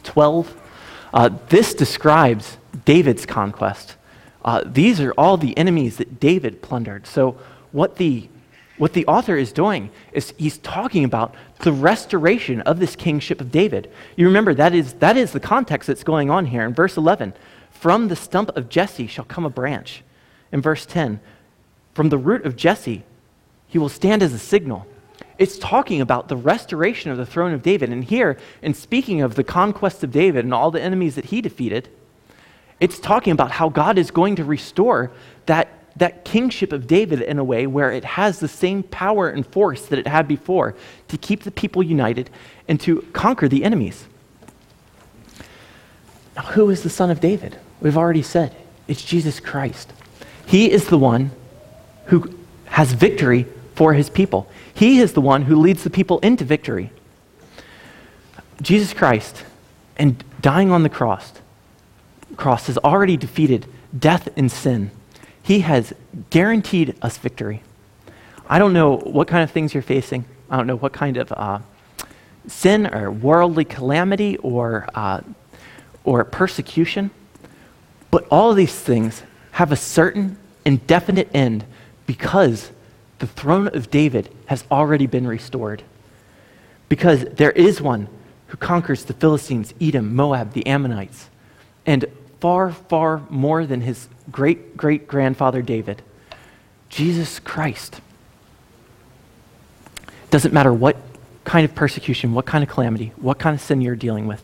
12, 0.03 0.61
uh, 1.13 1.29
this 1.49 1.73
describes 1.73 2.57
David's 2.85 3.25
conquest. 3.25 3.95
Uh, 4.47 4.63
these 4.65 5.01
are 5.01 5.11
all 5.17 5.35
the 5.35 5.55
enemies 5.57 5.97
that 5.97 6.21
David 6.21 6.61
plundered. 6.61 7.05
So 7.05 7.37
what 7.73 7.97
the 7.97 8.29
what 8.77 8.93
the 8.93 9.05
author 9.07 9.35
is 9.35 9.51
doing 9.51 9.89
is 10.13 10.33
he's 10.37 10.59
talking 10.59 11.03
about 11.03 11.35
the 11.59 11.73
restoration 11.73 12.61
of 12.61 12.79
this 12.79 12.95
kingship 12.95 13.41
of 13.41 13.51
David. 13.51 13.91
You 14.15 14.27
remember 14.27 14.53
that 14.53 14.73
is, 14.73 14.93
that 14.93 15.17
is 15.17 15.31
the 15.31 15.39
context 15.39 15.87
that's 15.87 16.03
going 16.03 16.29
on 16.29 16.45
here. 16.45 16.63
In 16.63 16.75
verse 16.75 16.95
11, 16.95 17.33
from 17.71 18.07
the 18.07 18.15
stump 18.15 18.55
of 18.55 18.69
Jesse 18.69 19.07
shall 19.07 19.25
come 19.25 19.45
a 19.45 19.49
branch. 19.49 20.03
In 20.51 20.61
verse 20.61 20.85
10, 20.85 21.19
from 21.95 22.09
the 22.09 22.19
root 22.19 22.45
of 22.45 22.55
Jesse 22.55 23.03
he 23.67 23.79
will 23.79 23.89
stand 23.89 24.23
as 24.23 24.31
a 24.31 24.39
signal. 24.39 24.85
It's 25.37 25.57
talking 25.57 25.99
about 25.99 26.29
the 26.29 26.37
restoration 26.37 27.11
of 27.11 27.17
the 27.17 27.25
throne 27.25 27.53
of 27.53 27.63
David. 27.63 27.89
And 27.89 28.03
here, 28.03 28.37
in 28.61 28.75
speaking 28.75 29.21
of 29.21 29.35
the 29.35 29.43
conquest 29.43 30.03
of 30.03 30.11
David 30.11 30.45
and 30.45 30.53
all 30.53 30.71
the 30.71 30.81
enemies 30.81 31.15
that 31.15 31.25
he 31.25 31.41
defeated, 31.41 31.89
it's 32.79 32.99
talking 32.99 33.31
about 33.31 33.51
how 33.51 33.69
God 33.69 33.97
is 33.97 34.11
going 34.11 34.35
to 34.35 34.43
restore 34.43 35.11
that 35.45 35.69
that 35.97 36.23
kingship 36.23 36.71
of 36.73 36.85
David 36.85 37.21
in 37.21 37.39
a 37.39 37.43
way 37.43 37.65
where 37.65 37.91
it 37.91 38.03
has 38.03 38.39
the 38.39 38.47
same 38.47 38.83
power 38.83 39.29
and 39.29 39.45
force 39.45 39.87
that 39.87 39.97
it 39.97 40.07
had 40.07 40.27
before 40.27 40.75
to 41.07 41.17
keep 41.17 41.43
the 41.43 41.51
people 41.51 41.81
united 41.81 42.29
and 42.67 42.79
to 42.81 43.01
conquer 43.13 43.47
the 43.47 43.63
enemies. 43.63 44.05
Now, 46.35 46.43
who 46.43 46.69
is 46.69 46.83
the 46.83 46.89
son 46.89 47.09
of 47.09 47.19
David? 47.19 47.57
We've 47.81 47.97
already 47.97 48.21
said 48.21 48.55
it's 48.87 49.03
Jesus 49.03 49.39
Christ. 49.39 49.91
He 50.45 50.71
is 50.71 50.87
the 50.87 50.97
one 50.97 51.31
who 52.05 52.37
has 52.65 52.93
victory 52.93 53.47
for 53.73 53.93
his 53.93 54.09
people. 54.09 54.49
He 54.73 54.99
is 54.99 55.13
the 55.13 55.21
one 55.21 55.43
who 55.43 55.55
leads 55.55 55.83
the 55.83 55.89
people 55.89 56.19
into 56.19 56.45
victory. 56.45 56.91
Jesus 58.61 58.93
Christ 58.93 59.43
and 59.97 60.23
dying 60.41 60.71
on 60.71 60.83
the 60.83 60.89
cross, 60.89 61.33
cross 62.35 62.67
has 62.67 62.77
already 62.79 63.17
defeated 63.17 63.65
death 63.97 64.29
and 64.35 64.51
sin. 64.51 64.91
He 65.41 65.61
has 65.61 65.93
guaranteed 66.29 66.95
us 67.01 67.17
victory. 67.17 67.63
I 68.49 68.59
don't 68.59 68.73
know 68.73 68.97
what 68.97 69.27
kind 69.27 69.43
of 69.43 69.51
things 69.51 69.73
you're 69.73 69.83
facing. 69.83 70.25
I 70.49 70.57
don't 70.57 70.67
know 70.67 70.75
what 70.75 70.93
kind 70.93 71.17
of 71.17 71.31
uh, 71.31 71.59
sin 72.47 72.87
or 72.87 73.11
worldly 73.11 73.65
calamity 73.65 74.37
or, 74.37 74.87
uh, 74.95 75.21
or 76.03 76.23
persecution. 76.23 77.11
But 78.11 78.27
all 78.31 78.51
of 78.51 78.57
these 78.57 78.77
things 78.77 79.23
have 79.51 79.71
a 79.71 79.75
certain 79.75 80.37
indefinite 80.65 81.29
end 81.33 81.65
because 82.05 82.71
the 83.19 83.27
throne 83.27 83.67
of 83.69 83.89
David 83.89 84.29
has 84.45 84.63
already 84.71 85.07
been 85.07 85.27
restored. 85.27 85.83
Because 86.89 87.25
there 87.25 87.51
is 87.51 87.81
one 87.81 88.07
who 88.47 88.57
conquers 88.57 89.03
the 89.05 89.13
Philistines, 89.13 89.73
Edom, 89.81 90.15
Moab, 90.15 90.53
the 90.53 90.65
Ammonites, 90.65 91.29
and 91.85 92.05
far, 92.39 92.71
far 92.71 93.21
more 93.29 93.65
than 93.65 93.81
his 93.81 94.07
great 94.31 94.77
great 94.77 95.07
grandfather 95.07 95.61
David, 95.61 96.01
Jesus 96.89 97.39
Christ. 97.39 98.01
Doesn't 100.29 100.53
matter 100.53 100.73
what 100.73 100.97
kind 101.43 101.63
of 101.63 101.73
persecution, 101.73 102.33
what 102.33 102.45
kind 102.45 102.63
of 102.63 102.69
calamity, 102.69 103.13
what 103.15 103.39
kind 103.39 103.53
of 103.53 103.61
sin 103.61 103.79
you're 103.79 103.95
dealing 103.95 104.27
with, 104.27 104.43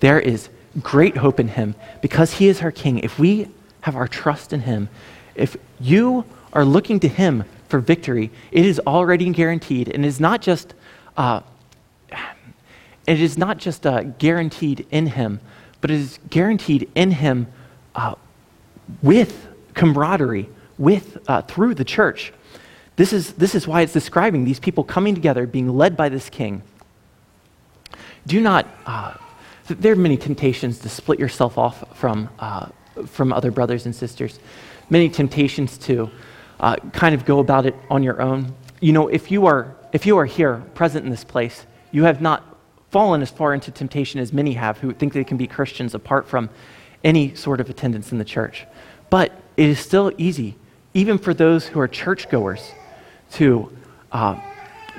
there 0.00 0.18
is 0.18 0.48
great 0.82 1.16
hope 1.16 1.38
in 1.38 1.48
him 1.48 1.76
because 2.02 2.34
he 2.34 2.48
is 2.48 2.60
our 2.60 2.72
king. 2.72 2.98
If 2.98 3.18
we 3.18 3.48
have 3.82 3.94
our 3.94 4.08
trust 4.08 4.52
in 4.52 4.60
him, 4.60 4.88
if 5.36 5.56
you 5.80 6.24
are 6.52 6.64
looking 6.64 6.98
to 7.00 7.08
him 7.08 7.44
for 7.68 7.78
victory, 7.78 8.30
it 8.50 8.66
is 8.66 8.80
already 8.86 9.30
guaranteed. 9.30 9.88
And 9.88 10.04
is 10.04 10.18
not 10.18 10.42
just, 10.42 10.74
uh, 11.16 11.40
it 13.06 13.20
is 13.20 13.38
not 13.38 13.58
just 13.58 13.86
uh, 13.86 14.02
guaranteed 14.02 14.86
in 14.90 15.06
him, 15.06 15.40
but 15.84 15.90
it 15.90 16.00
is 16.00 16.18
guaranteed 16.30 16.90
in 16.94 17.10
him 17.10 17.46
uh, 17.94 18.14
with 19.02 19.46
camaraderie, 19.74 20.48
with, 20.78 21.18
uh, 21.28 21.42
through 21.42 21.74
the 21.74 21.84
church. 21.84 22.32
This 22.96 23.12
is, 23.12 23.34
this 23.34 23.54
is 23.54 23.68
why 23.68 23.82
it's 23.82 23.92
describing 23.92 24.46
these 24.46 24.58
people 24.58 24.82
coming 24.82 25.14
together, 25.14 25.46
being 25.46 25.68
led 25.68 25.94
by 25.94 26.08
this 26.08 26.30
king. 26.30 26.62
Do 28.26 28.40
not, 28.40 28.66
uh, 28.86 29.12
there 29.66 29.92
are 29.92 29.96
many 29.96 30.16
temptations 30.16 30.78
to 30.78 30.88
split 30.88 31.18
yourself 31.18 31.58
off 31.58 31.84
from, 31.98 32.30
uh, 32.38 32.68
from 33.04 33.30
other 33.30 33.50
brothers 33.50 33.84
and 33.84 33.94
sisters, 33.94 34.38
many 34.88 35.10
temptations 35.10 35.76
to 35.76 36.10
uh, 36.60 36.76
kind 36.94 37.14
of 37.14 37.26
go 37.26 37.40
about 37.40 37.66
it 37.66 37.74
on 37.90 38.02
your 38.02 38.22
own. 38.22 38.54
You 38.80 38.94
know, 38.94 39.08
if 39.08 39.30
you, 39.30 39.44
are, 39.44 39.76
if 39.92 40.06
you 40.06 40.16
are 40.16 40.24
here, 40.24 40.62
present 40.74 41.04
in 41.04 41.10
this 41.10 41.24
place, 41.24 41.66
you 41.92 42.04
have 42.04 42.22
not 42.22 42.53
fallen 42.94 43.22
as 43.22 43.30
far 43.30 43.52
into 43.52 43.72
temptation 43.72 44.20
as 44.20 44.32
many 44.32 44.52
have 44.52 44.78
who 44.78 44.92
think 44.92 45.12
they 45.12 45.24
can 45.24 45.36
be 45.36 45.48
Christians 45.48 45.96
apart 45.96 46.28
from 46.28 46.48
any 47.02 47.34
sort 47.34 47.60
of 47.60 47.68
attendance 47.68 48.12
in 48.12 48.18
the 48.18 48.24
church. 48.24 48.64
But 49.10 49.32
it 49.56 49.68
is 49.68 49.80
still 49.80 50.12
easy, 50.16 50.54
even 50.94 51.18
for 51.18 51.34
those 51.34 51.66
who 51.66 51.80
are 51.80 51.88
churchgoers, 51.88 52.70
to, 53.32 53.76
uh, 54.12 54.38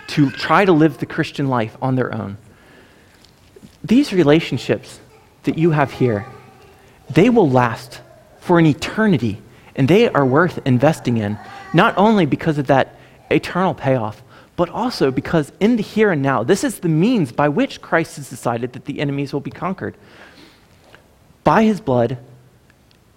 to 0.08 0.30
try 0.30 0.66
to 0.66 0.74
live 0.74 0.98
the 0.98 1.06
Christian 1.06 1.48
life 1.48 1.78
on 1.82 1.96
their 1.96 2.14
own. 2.14 2.36
These 3.82 4.12
relationships 4.12 5.00
that 5.44 5.58
you 5.58 5.72
have 5.72 5.94
here, 5.94 6.26
they 7.10 7.30
will 7.30 7.50
last 7.50 8.02
for 8.40 8.60
an 8.60 8.66
eternity, 8.66 9.42
and 9.74 9.88
they 9.88 10.10
are 10.10 10.26
worth 10.26 10.60
investing 10.66 11.16
in, 11.16 11.40
not 11.74 11.98
only 11.98 12.26
because 12.26 12.58
of 12.58 12.68
that 12.68 13.00
eternal 13.32 13.74
payoff, 13.74 14.22
but 14.56 14.70
also 14.70 15.12
because 15.12 15.52
in 15.60 15.76
the 15.76 15.84
here 15.84 16.12
and 16.12 16.22
now, 16.22 16.44
this 16.44 16.64
is 16.64 16.80
the 16.80 16.90
means 16.90 17.32
by 17.32 17.50
which 17.50 17.82
Christ 17.82 18.16
has 18.18 18.30
decided 18.30 18.74
that 18.74 18.86
the 18.86 19.00
enemies 19.00 19.34
will 19.34 19.42
be 19.42 19.52
conquered. 19.52 19.96
By 21.44 21.64
his 21.64 21.82
blood, 21.82 22.18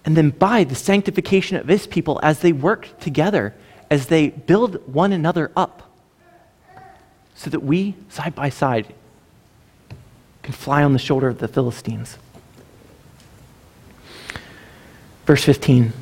and 0.05 0.17
then 0.17 0.31
by 0.31 0.63
the 0.63 0.75
sanctification 0.75 1.57
of 1.57 1.67
his 1.67 1.87
people 1.87 2.19
as 2.23 2.39
they 2.39 2.51
work 2.51 2.99
together 2.99 3.53
as 3.89 4.07
they 4.07 4.29
build 4.29 4.93
one 4.93 5.11
another 5.11 5.51
up 5.55 5.91
so 7.35 7.49
that 7.49 7.61
we, 7.61 7.95
side 8.09 8.35
by 8.35 8.49
side, 8.49 8.93
can 10.43 10.53
fly 10.53 10.83
on 10.83 10.93
the 10.93 10.99
shoulder 10.99 11.27
of 11.27 11.39
the 11.39 11.47
Philistines. 11.47 12.17
Verse 15.25 15.43
15 15.43 15.93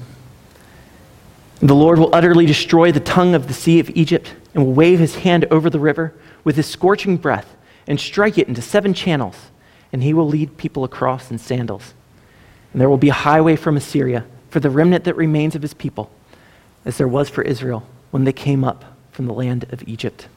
The 1.59 1.75
Lord 1.75 1.99
will 1.99 2.13
utterly 2.13 2.45
destroy 2.45 2.91
the 2.91 2.99
tongue 2.99 3.35
of 3.35 3.47
the 3.47 3.53
sea 3.53 3.79
of 3.79 3.89
Egypt 3.91 4.33
and 4.57 4.65
will 4.65 4.73
wave 4.73 4.97
his 4.97 5.17
hand 5.17 5.45
over 5.51 5.69
the 5.69 5.79
river 5.79 6.15
with 6.43 6.55
his 6.55 6.65
scorching 6.65 7.15
breath 7.15 7.55
and 7.85 7.99
strike 7.99 8.39
it 8.39 8.47
into 8.47 8.59
seven 8.59 8.91
channels, 8.91 9.51
and 9.93 10.01
he 10.01 10.15
will 10.15 10.27
lead 10.27 10.57
people 10.57 10.83
across 10.83 11.29
in 11.29 11.37
sandals. 11.37 11.93
And 12.73 12.81
there 12.81 12.89
will 12.89 12.97
be 12.97 13.09
a 13.09 13.13
highway 13.13 13.55
from 13.55 13.77
Assyria 13.77 14.25
for 14.49 14.59
the 14.59 14.71
remnant 14.71 15.03
that 15.03 15.15
remains 15.15 15.53
of 15.53 15.61
his 15.61 15.75
people 15.75 16.09
as 16.85 16.97
there 16.97 17.07
was 17.07 17.29
for 17.29 17.43
Israel 17.43 17.87
when 18.09 18.23
they 18.23 18.33
came 18.33 18.63
up 18.63 18.83
from 19.11 19.27
the 19.27 19.33
land 19.33 19.71
of 19.71 19.87
Egypt. 19.87 20.27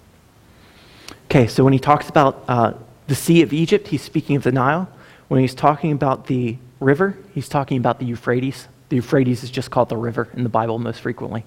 Okay, 1.24 1.46
so 1.46 1.64
when 1.64 1.72
he 1.72 1.78
talks 1.78 2.10
about 2.10 2.44
uh, 2.46 2.74
the 3.06 3.14
Sea 3.14 3.40
of 3.40 3.54
Egypt, 3.54 3.88
he's 3.88 4.02
speaking 4.02 4.36
of 4.36 4.42
the 4.42 4.52
Nile. 4.52 4.86
When 5.28 5.40
he's 5.40 5.54
talking 5.54 5.92
about 5.92 6.26
the 6.26 6.58
river, 6.78 7.16
he's 7.32 7.48
talking 7.48 7.78
about 7.78 7.98
the 7.98 8.04
Euphrates. 8.04 8.68
The 8.90 8.96
Euphrates 8.96 9.42
is 9.42 9.50
just 9.50 9.70
called 9.70 9.88
the 9.88 9.96
river 9.96 10.28
in 10.34 10.42
the 10.42 10.50
Bible 10.50 10.78
most 10.78 11.00
frequently. 11.00 11.46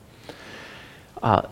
Uh, 1.21 1.43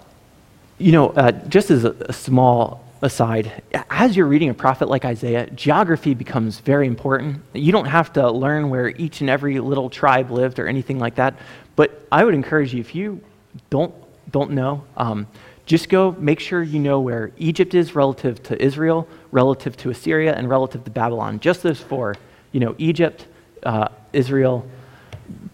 you 0.81 0.91
know, 0.91 1.09
uh, 1.09 1.31
just 1.31 1.71
as 1.71 1.83
a, 1.85 1.91
a 2.01 2.13
small 2.13 2.83
aside, 3.01 3.63
as 3.89 4.15
you're 4.15 4.27
reading 4.27 4.49
a 4.49 4.53
prophet 4.53 4.89
like 4.89 5.05
Isaiah, 5.05 5.49
geography 5.51 6.13
becomes 6.13 6.59
very 6.59 6.87
important. 6.87 7.41
You 7.53 7.71
don't 7.71 7.85
have 7.85 8.13
to 8.13 8.29
learn 8.29 8.69
where 8.69 8.89
each 8.89 9.21
and 9.21 9.29
every 9.29 9.59
little 9.59 9.89
tribe 9.89 10.31
lived 10.31 10.59
or 10.59 10.67
anything 10.67 10.99
like 10.99 11.15
that. 11.15 11.35
But 11.75 12.05
I 12.11 12.23
would 12.23 12.33
encourage 12.33 12.73
you, 12.73 12.79
if 12.79 12.93
you 12.93 13.21
don't, 13.69 13.93
don't 14.31 14.51
know, 14.51 14.83
um, 14.97 15.27
just 15.65 15.89
go 15.89 16.15
make 16.19 16.39
sure 16.39 16.61
you 16.61 16.79
know 16.79 16.99
where 16.99 17.31
Egypt 17.37 17.73
is 17.73 17.95
relative 17.95 18.41
to 18.43 18.61
Israel, 18.61 19.07
relative 19.31 19.77
to 19.77 19.89
Assyria, 19.89 20.33
and 20.35 20.49
relative 20.49 20.83
to 20.83 20.91
Babylon. 20.91 21.39
Just 21.39 21.63
those 21.63 21.79
four. 21.79 22.15
You 22.51 22.59
know, 22.59 22.75
Egypt, 22.77 23.25
uh, 23.63 23.87
Israel, 24.11 24.67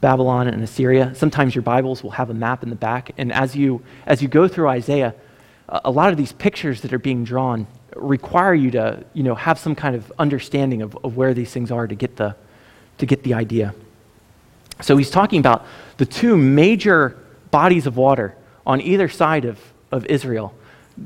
Babylon, 0.02 0.48
and 0.48 0.64
Assyria. 0.64 1.14
Sometimes 1.16 1.56
your 1.56 1.62
Bibles 1.62 2.04
will 2.04 2.12
have 2.12 2.30
a 2.30 2.34
map 2.34 2.64
in 2.64 2.70
the 2.70 2.76
back. 2.76 3.12
And 3.18 3.32
as 3.32 3.56
you, 3.56 3.82
as 4.06 4.22
you 4.22 4.28
go 4.28 4.48
through 4.48 4.68
Isaiah, 4.70 5.16
a 5.70 5.92
lot 5.92 6.12
of 6.12 6.18
these 6.18 6.32
pictures 6.34 6.82
that 6.82 6.94
are 6.94 7.00
being 7.00 7.24
drawn 7.24 7.68
require 7.96 8.54
you 8.54 8.72
to 8.72 9.04
you 9.14 9.24
know, 9.24 9.36
have 9.36 9.58
some 9.58 9.76
kind 9.76 9.96
of 9.96 10.12
understanding 10.20 10.82
of, 10.82 10.98
of 11.04 11.18
where 11.18 11.34
these 11.34 11.52
things 11.52 11.72
are 11.72 11.88
to 11.88 11.96
get, 11.96 12.16
the, 12.16 12.36
to 12.98 13.06
get 13.06 13.24
the 13.24 13.34
idea. 13.34 13.74
So 14.82 14.98
he's 14.98 15.10
talking 15.10 15.40
about 15.40 15.66
the 15.98 16.06
two 16.06 16.38
major 16.38 17.18
bodies 17.52 17.88
of 17.88 17.98
water 17.98 18.36
on 18.66 18.82
either 18.82 19.10
side 19.10 19.46
of, 19.46 19.60
of 19.92 20.06
Israel 20.06 20.54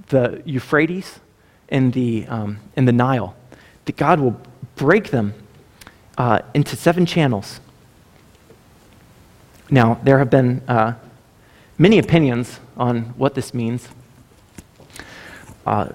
the 0.08 0.42
Euphrates 0.46 1.20
and 1.68 1.92
the, 1.92 2.26
um, 2.28 2.60
and 2.76 2.88
the 2.88 2.94
Nile. 2.94 3.36
That 3.86 3.98
God 3.98 4.20
will 4.20 4.40
break 4.76 5.12
them 5.12 5.34
uh, 6.18 6.40
into 6.54 6.76
seven 6.76 7.06
channels. 7.06 7.60
Now, 9.74 10.00
there 10.04 10.20
have 10.20 10.30
been 10.30 10.62
uh, 10.68 10.96
many 11.78 11.98
opinions 11.98 12.60
on 12.76 13.04
what 13.18 13.36
this 13.36 13.54
means. 13.54 13.88
Uh, 15.66 15.94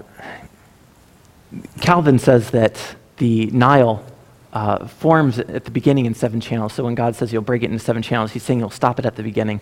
Calvin 1.79 2.17
says 2.17 2.49
that 2.51 2.95
the 3.17 3.45
Nile 3.47 4.03
uh, 4.51 4.87
forms 4.87 5.37
at 5.37 5.65
the 5.65 5.71
beginning 5.71 6.07
in 6.07 6.15
seven 6.15 6.41
channels. 6.41 6.73
So 6.73 6.83
when 6.85 6.95
God 6.95 7.15
says 7.15 7.29
he'll 7.29 7.41
break 7.41 7.61
it 7.61 7.67
into 7.67 7.77
seven 7.77 8.01
channels, 8.01 8.31
he's 8.31 8.41
saying 8.41 8.59
he'll 8.59 8.71
stop 8.71 8.97
it 8.97 9.05
at 9.05 9.15
the 9.15 9.21
beginning. 9.21 9.61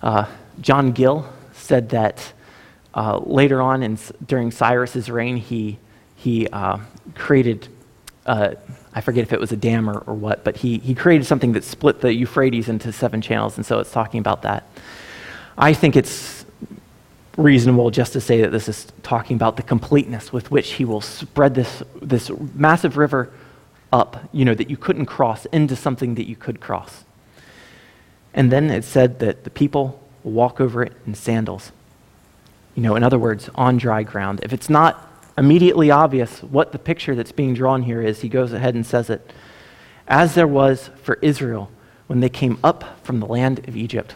Uh, 0.00 0.26
John 0.60 0.92
Gill 0.92 1.28
said 1.52 1.88
that 1.88 2.32
uh, 2.94 3.18
later 3.18 3.60
on 3.60 3.82
in, 3.82 3.98
during 4.24 4.52
Cyrus's 4.52 5.10
reign, 5.10 5.38
he, 5.38 5.78
he 6.14 6.46
uh, 6.48 6.78
created, 7.16 7.66
uh, 8.26 8.54
I 8.94 9.00
forget 9.00 9.22
if 9.22 9.32
it 9.32 9.40
was 9.40 9.52
a 9.52 9.56
dam 9.56 9.88
or, 9.88 9.98
or 10.06 10.14
what, 10.14 10.44
but 10.44 10.56
he, 10.56 10.78
he 10.78 10.94
created 10.94 11.26
something 11.26 11.52
that 11.52 11.64
split 11.64 12.00
the 12.00 12.12
Euphrates 12.12 12.68
into 12.68 12.92
seven 12.92 13.20
channels, 13.20 13.56
and 13.56 13.66
so 13.66 13.78
it's 13.78 13.92
talking 13.92 14.20
about 14.20 14.42
that. 14.42 14.66
I 15.58 15.74
think 15.74 15.96
it's 15.96 16.44
reasonable 17.36 17.90
just 17.90 18.12
to 18.12 18.20
say 18.20 18.40
that 18.42 18.52
this 18.52 18.68
is 18.68 18.86
talking 19.02 19.36
about 19.36 19.56
the 19.56 19.62
completeness 19.62 20.32
with 20.32 20.50
which 20.50 20.72
he 20.72 20.84
will 20.84 21.00
spread 21.00 21.54
this, 21.54 21.82
this 22.00 22.30
massive 22.54 22.96
river 22.96 23.30
up, 23.92 24.28
you 24.32 24.44
know, 24.44 24.54
that 24.54 24.70
you 24.70 24.76
couldn't 24.76 25.06
cross 25.06 25.44
into 25.46 25.76
something 25.76 26.14
that 26.14 26.28
you 26.28 26.36
could 26.36 26.60
cross. 26.60 27.04
And 28.32 28.50
then 28.50 28.70
it 28.70 28.84
said 28.84 29.20
that 29.20 29.44
the 29.44 29.50
people 29.50 30.00
walk 30.24 30.60
over 30.60 30.82
it 30.82 30.92
in 31.06 31.14
sandals. 31.14 31.70
You 32.74 32.82
know, 32.82 32.96
in 32.96 33.04
other 33.04 33.18
words, 33.18 33.48
on 33.54 33.76
dry 33.76 34.02
ground. 34.02 34.40
If 34.42 34.52
it's 34.52 34.68
not 34.68 35.13
immediately 35.36 35.90
obvious 35.90 36.42
what 36.42 36.72
the 36.72 36.78
picture 36.78 37.14
that's 37.14 37.32
being 37.32 37.54
drawn 37.54 37.82
here 37.82 38.02
is, 38.02 38.20
he 38.20 38.28
goes 38.28 38.52
ahead 38.52 38.74
and 38.74 38.86
says 38.86 39.10
it. 39.10 39.32
As 40.06 40.34
there 40.34 40.46
was 40.46 40.90
for 41.02 41.18
Israel 41.22 41.70
when 42.06 42.20
they 42.20 42.28
came 42.28 42.58
up 42.62 43.04
from 43.04 43.20
the 43.20 43.26
land 43.26 43.66
of 43.66 43.76
Egypt. 43.76 44.14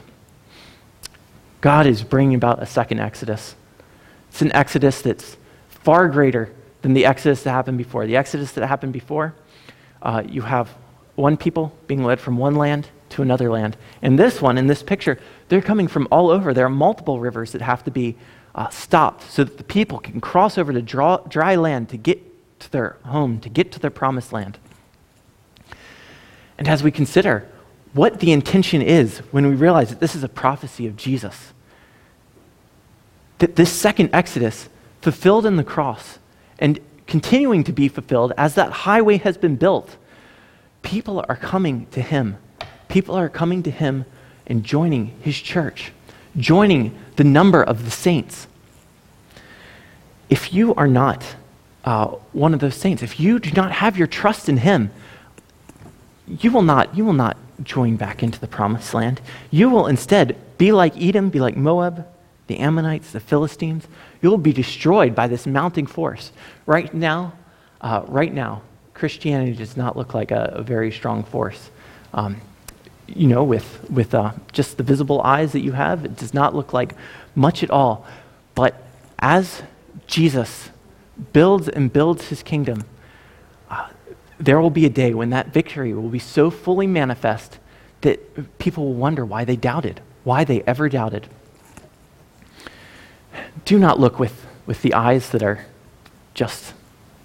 God 1.61 1.87
is 1.87 2.05
bringing 2.05 2.35
about 2.35 2.63
a 2.63 2.67
second 2.67 3.01
Exodus. 3.01 3.57
It's 4.31 4.43
an 4.43 4.53
Exodus 4.53 5.03
that's 5.03 5.37
far 5.69 6.09
greater 6.09 6.53
than 6.83 6.95
the 6.95 7.07
Exodus 7.07 7.43
that 7.43 7.51
happened 7.51 7.79
before. 7.79 8.07
The 8.07 8.17
Exodus 8.17 8.53
that 8.53 8.67
happened 8.67 8.93
before, 8.93 9.35
uh, 10.03 10.23
you 10.29 10.43
have 10.43 10.69
one 11.17 11.37
people 11.37 11.73
being 11.87 12.05
led 12.05 12.21
from 12.21 12.37
one 12.37 12.55
land 12.55 12.89
to 13.11 13.23
another 13.23 13.51
land. 13.51 13.77
And 14.03 14.19
this 14.19 14.41
one, 14.41 14.59
in 14.59 14.67
this 14.67 14.83
picture, 14.83 15.19
they're 15.49 15.63
coming 15.63 15.89
from 15.89 16.07
all 16.11 16.31
over. 16.31 16.55
There 16.55 16.67
are 16.67 16.71
multiple 16.71 17.19
rivers 17.19 17.53
that 17.53 17.63
have 17.63 17.83
to 17.85 17.91
be 17.91 18.17
uh, 18.55 18.69
stopped 18.69 19.31
so 19.31 19.45
that 19.45 19.59
the 19.59 19.65
people 19.65 19.99
can 19.99 20.21
cross 20.21 20.59
over 20.59 20.73
to 20.73 20.83
draw, 20.83 21.19
dry 21.19 21.55
land 21.55 21.89
to 21.91 21.97
get 21.97 22.21
to 22.61 22.71
their 22.71 22.97
home, 23.05 23.41
to 23.41 23.49
get 23.49 23.73
to 23.73 23.79
their 23.79 23.91
promised 23.91 24.33
land. 24.33 24.59
And 26.57 26.67
as 26.69 26.83
we 26.83 26.91
consider 26.91 27.49
what 27.93 28.21
the 28.21 28.33
intention 28.33 28.83
is 28.83 29.19
when 29.31 29.47
we 29.49 29.55
realize 29.55 29.91
that 29.91 30.01
this 30.01 30.15
is 30.15 30.23
a 30.23 30.29
prophecy 30.29 30.87
of 30.87 30.97
Jesus. 30.97 31.53
That 33.39 33.57
this 33.57 33.73
second 33.73 34.11
Exodus, 34.13 34.69
fulfilled 35.01 35.47
in 35.47 35.57
the 35.57 35.65
cross 35.65 36.19
and 36.59 36.81
continuing 37.07 37.65
to 37.65 37.73
be 37.73 37.89
fulfilled 37.89 38.33
as 38.37 38.55
that 38.57 38.71
highway 38.71 39.19
has 39.19 39.39
been 39.39 39.57
built, 39.57 39.97
people 40.83 41.25
are 41.29 41.37
coming 41.37 41.87
to 41.87 42.03
him. 42.03 42.37
People 42.89 43.15
are 43.15 43.29
coming 43.29 43.63
to 43.63 43.71
him 43.71 44.05
and 44.47 44.65
joining 44.65 45.07
his 45.21 45.39
church, 45.39 45.93
joining 46.39 46.97
the 47.17 47.25
number 47.25 47.63
of 47.63 47.85
the 47.85 47.91
saints. 47.91 48.47
If 50.31 50.53
you 50.53 50.75
are 50.75 50.89
not 50.89 51.25
uh, 51.85 52.07
one 52.33 52.55
of 52.55 52.61
those 52.61 52.75
saints, 52.75 53.03
if 53.03 53.19
you 53.19 53.39
do 53.39 53.51
not 53.53 53.73
have 53.73 53.97
your 53.97 54.07
trust 54.07 54.49
in 54.49 54.59
him, 54.59 54.91
you 56.27 56.51
will 56.51 56.63
not, 56.63 56.97
you 56.97 57.05
will 57.05 57.13
not 57.15 57.37
join 57.63 57.97
back 57.97 58.23
into 58.23 58.39
the 58.39 58.47
promised 58.47 58.95
land. 58.95 59.21
You 59.51 59.71
will 59.71 59.87
instead 59.87 60.37
be 60.59 60.73
like 60.73 61.01
Edom, 61.01 61.31
be 61.31 61.41
like 61.41 61.57
Moab, 61.57 62.07
the 62.47 62.59
Ammonites, 62.59 63.13
the 63.13 63.21
Philistines. 63.21 63.87
You 64.21 64.31
will 64.31 64.39
be 64.39 64.53
destroyed 64.53 65.15
by 65.15 65.27
this 65.27 65.47
mounting 65.47 65.87
force. 65.87 66.33
Right 66.67 66.93
now, 66.93 67.33
uh, 67.81 68.03
right 68.07 68.33
now, 68.33 68.63
Christianity 68.95 69.55
does 69.55 69.77
not 69.77 69.97
look 69.97 70.13
like 70.13 70.31
a, 70.31 70.53
a 70.57 70.63
very 70.63 70.91
strong 70.91 71.25
force. 71.25 71.71
Um, 72.13 72.41
you 73.09 73.27
know, 73.27 73.43
with, 73.43 73.89
with 73.91 74.15
uh, 74.15 74.33
just 74.53 74.77
the 74.77 74.83
visible 74.83 75.21
eyes 75.23 75.53
that 75.53 75.61
you 75.61 75.73
have, 75.73 76.05
it 76.05 76.17
does 76.17 76.35
not 76.35 76.55
look 76.55 76.73
like 76.73 76.95
much 77.35 77.63
at 77.63 77.71
all. 77.71 78.07
But 78.55 78.83
as 79.19 79.63
Jesus 80.07 80.71
builds 81.33 81.69
and 81.69 81.93
builds 81.93 82.29
his 82.29 82.43
kingdom, 82.43 82.85
uh, 83.71 83.89
there 84.39 84.61
will 84.61 84.71
be 84.71 84.85
a 84.85 84.91
day 84.91 85.15
when 85.15 85.31
that 85.31 85.49
victory 85.49 85.93
will 85.93 86.09
be 86.11 86.19
so 86.19 86.51
fully 86.51 86.87
manifest 86.87 87.59
that 88.03 88.59
people 88.59 88.85
will 88.85 88.95
wonder 88.95 89.25
why 89.25 89.45
they 89.45 89.57
doubted, 89.57 90.01
why 90.25 90.45
they 90.45 90.63
ever 90.63 90.89
doubted. 90.89 91.27
Do 93.65 93.79
not 93.79 93.99
look 93.99 94.19
with, 94.19 94.47
with 94.67 94.83
the 94.83 94.95
eyes 94.95 95.31
that 95.31 95.43
are 95.43 95.67
just 96.35 96.75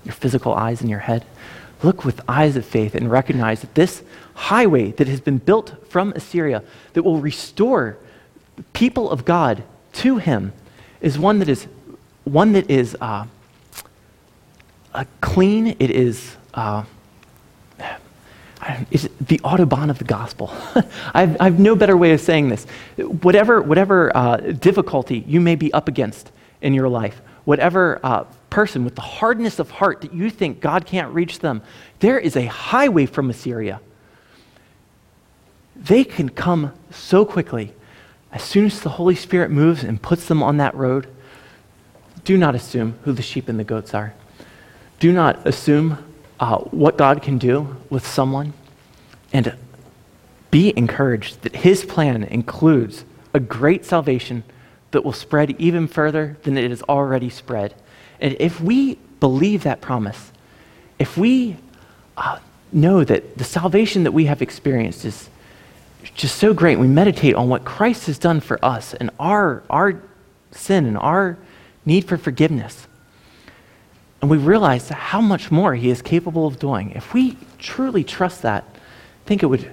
your 0.04 0.14
physical 0.14 0.54
eyes 0.54 0.82
in 0.82 0.90
your 0.90 1.00
head. 1.00 1.26
Look 1.84 2.06
with 2.06 2.22
eyes 2.28 2.56
of 2.56 2.66
faith 2.66 2.96
and 2.96 3.12
recognize 3.12 3.62
that 3.62 3.76
this 3.76 4.02
highway 4.34 4.92
that 4.94 5.08
has 5.08 5.20
been 5.20 5.38
built 5.38 5.76
from 5.90 6.14
Assyria 6.14 6.64
that 6.94 7.04
will 7.04 7.20
restore 7.20 7.98
the 8.56 8.64
people 8.74 9.12
of 9.12 9.26
God 9.26 9.64
to 9.94 10.18
Him 10.18 10.54
is 11.02 11.20
one 11.20 11.40
that 11.40 11.50
is 11.50 11.68
one 12.24 12.54
that 12.54 12.70
is 12.70 12.96
uh, 13.02 13.26
clean. 15.22 15.76
It 15.80 15.92
is. 15.92 16.36
Uh, 16.54 16.86
the 19.20 19.40
Autobahn 19.40 19.90
of 19.90 19.98
the 19.98 20.06
gospel. 20.06 20.50
I, 21.14 21.26
have, 21.26 21.60
no 21.60 21.76
better 21.76 21.98
way 21.98 22.14
of 22.14 22.22
saying 22.22 22.48
this. 22.48 22.66
Whatever, 22.98 23.62
whatever 23.62 24.16
uh, 24.16 24.38
difficulty 24.38 25.24
you 25.28 25.42
may 25.42 25.56
be 25.56 25.74
up 25.74 25.90
against 25.90 26.32
in 26.62 26.74
your 26.74 26.88
life, 26.88 27.22
whatever 27.44 28.00
uh, 28.04 28.24
person 28.54 28.86
with 28.86 28.94
the 28.94 29.02
hardness 29.02 29.58
of 29.58 29.72
heart 29.72 30.02
that 30.02 30.14
you 30.14 30.30
think 30.30 30.62
God 30.62 30.86
can't 30.86 31.12
reach 31.12 31.40
them, 31.40 31.64
there 32.02 32.20
is 32.20 32.36
a 32.36 32.46
highway 32.46 33.08
from 33.08 33.32
Assyria. 33.32 33.82
They 35.76 36.04
can 36.04 36.30
come 36.30 36.72
so 36.92 37.26
quickly. 37.26 37.74
As 38.32 38.44
soon 38.44 38.66
as 38.66 38.80
the 38.80 38.90
Holy 38.90 39.16
Spirit 39.16 39.50
moves 39.50 39.84
and 39.84 40.00
puts 40.00 40.28
them 40.28 40.44
on 40.44 40.58
that 40.58 40.76
road, 40.76 41.08
do 42.26 42.38
not 42.38 42.54
assume 42.54 43.00
who 43.06 43.12
the 43.12 43.24
sheep 43.24 43.50
and 43.50 43.60
the 43.60 43.64
goats 43.64 43.96
are. 43.96 44.14
Do 45.00 45.12
not 45.12 45.48
assume 45.48 45.98
uh, 46.40 46.58
what 46.58 46.96
God 46.96 47.24
can 47.24 47.40
do 47.40 47.76
with 47.90 48.06
someone. 48.06 48.54
And 49.34 49.56
be 50.52 50.78
encouraged 50.78 51.42
that 51.42 51.56
His 51.56 51.84
plan 51.84 52.24
includes 52.24 53.04
a 53.34 53.40
great 53.40 53.84
salvation 53.84 54.44
that 54.92 55.04
will 55.04 55.12
spread 55.12 55.60
even 55.60 55.88
further 55.88 56.38
than 56.44 56.56
it 56.56 56.70
has 56.70 56.84
already 56.84 57.32
spread. 57.32 57.74
And 58.20 58.36
if 58.40 58.62
we 58.62 58.96
believe 59.20 59.64
that 59.64 59.82
promise, 59.82 60.32
if 61.00 61.18
we 61.18 61.58
uh, 62.18 62.40
know 62.72 63.04
that 63.04 63.38
the 63.38 63.44
salvation 63.44 64.04
that 64.04 64.12
we 64.12 64.26
have 64.26 64.42
experienced 64.42 65.06
is 65.06 65.30
just 66.16 66.38
so 66.38 66.54
great, 66.54 66.78
we 66.78 66.88
meditate 66.88 67.36
on 67.36 67.50
what 67.50 67.64
Christ 67.64 68.08
has 68.08 68.18
done 68.18 68.40
for 68.40 68.64
us 68.64 68.94
and 68.94 69.10
our, 69.20 69.64
our 69.70 70.02
sin 70.52 70.86
and 70.86 70.98
our 70.98 71.38
need 71.86 72.06
for 72.06 72.18
forgiveness, 72.18 72.88
and 74.22 74.30
we 74.30 74.38
realize 74.38 74.88
how 74.90 75.20
much 75.20 75.52
more 75.52 75.76
He 75.76 75.90
is 75.90 76.02
capable 76.02 76.48
of 76.48 76.60
doing. 76.60 76.92
If 76.92 77.14
we 77.14 77.38
truly 77.58 78.04
trust 78.04 78.42
that, 78.44 78.64
I 78.74 79.28
think 79.28 79.44
it 79.44 79.48
would 79.48 79.70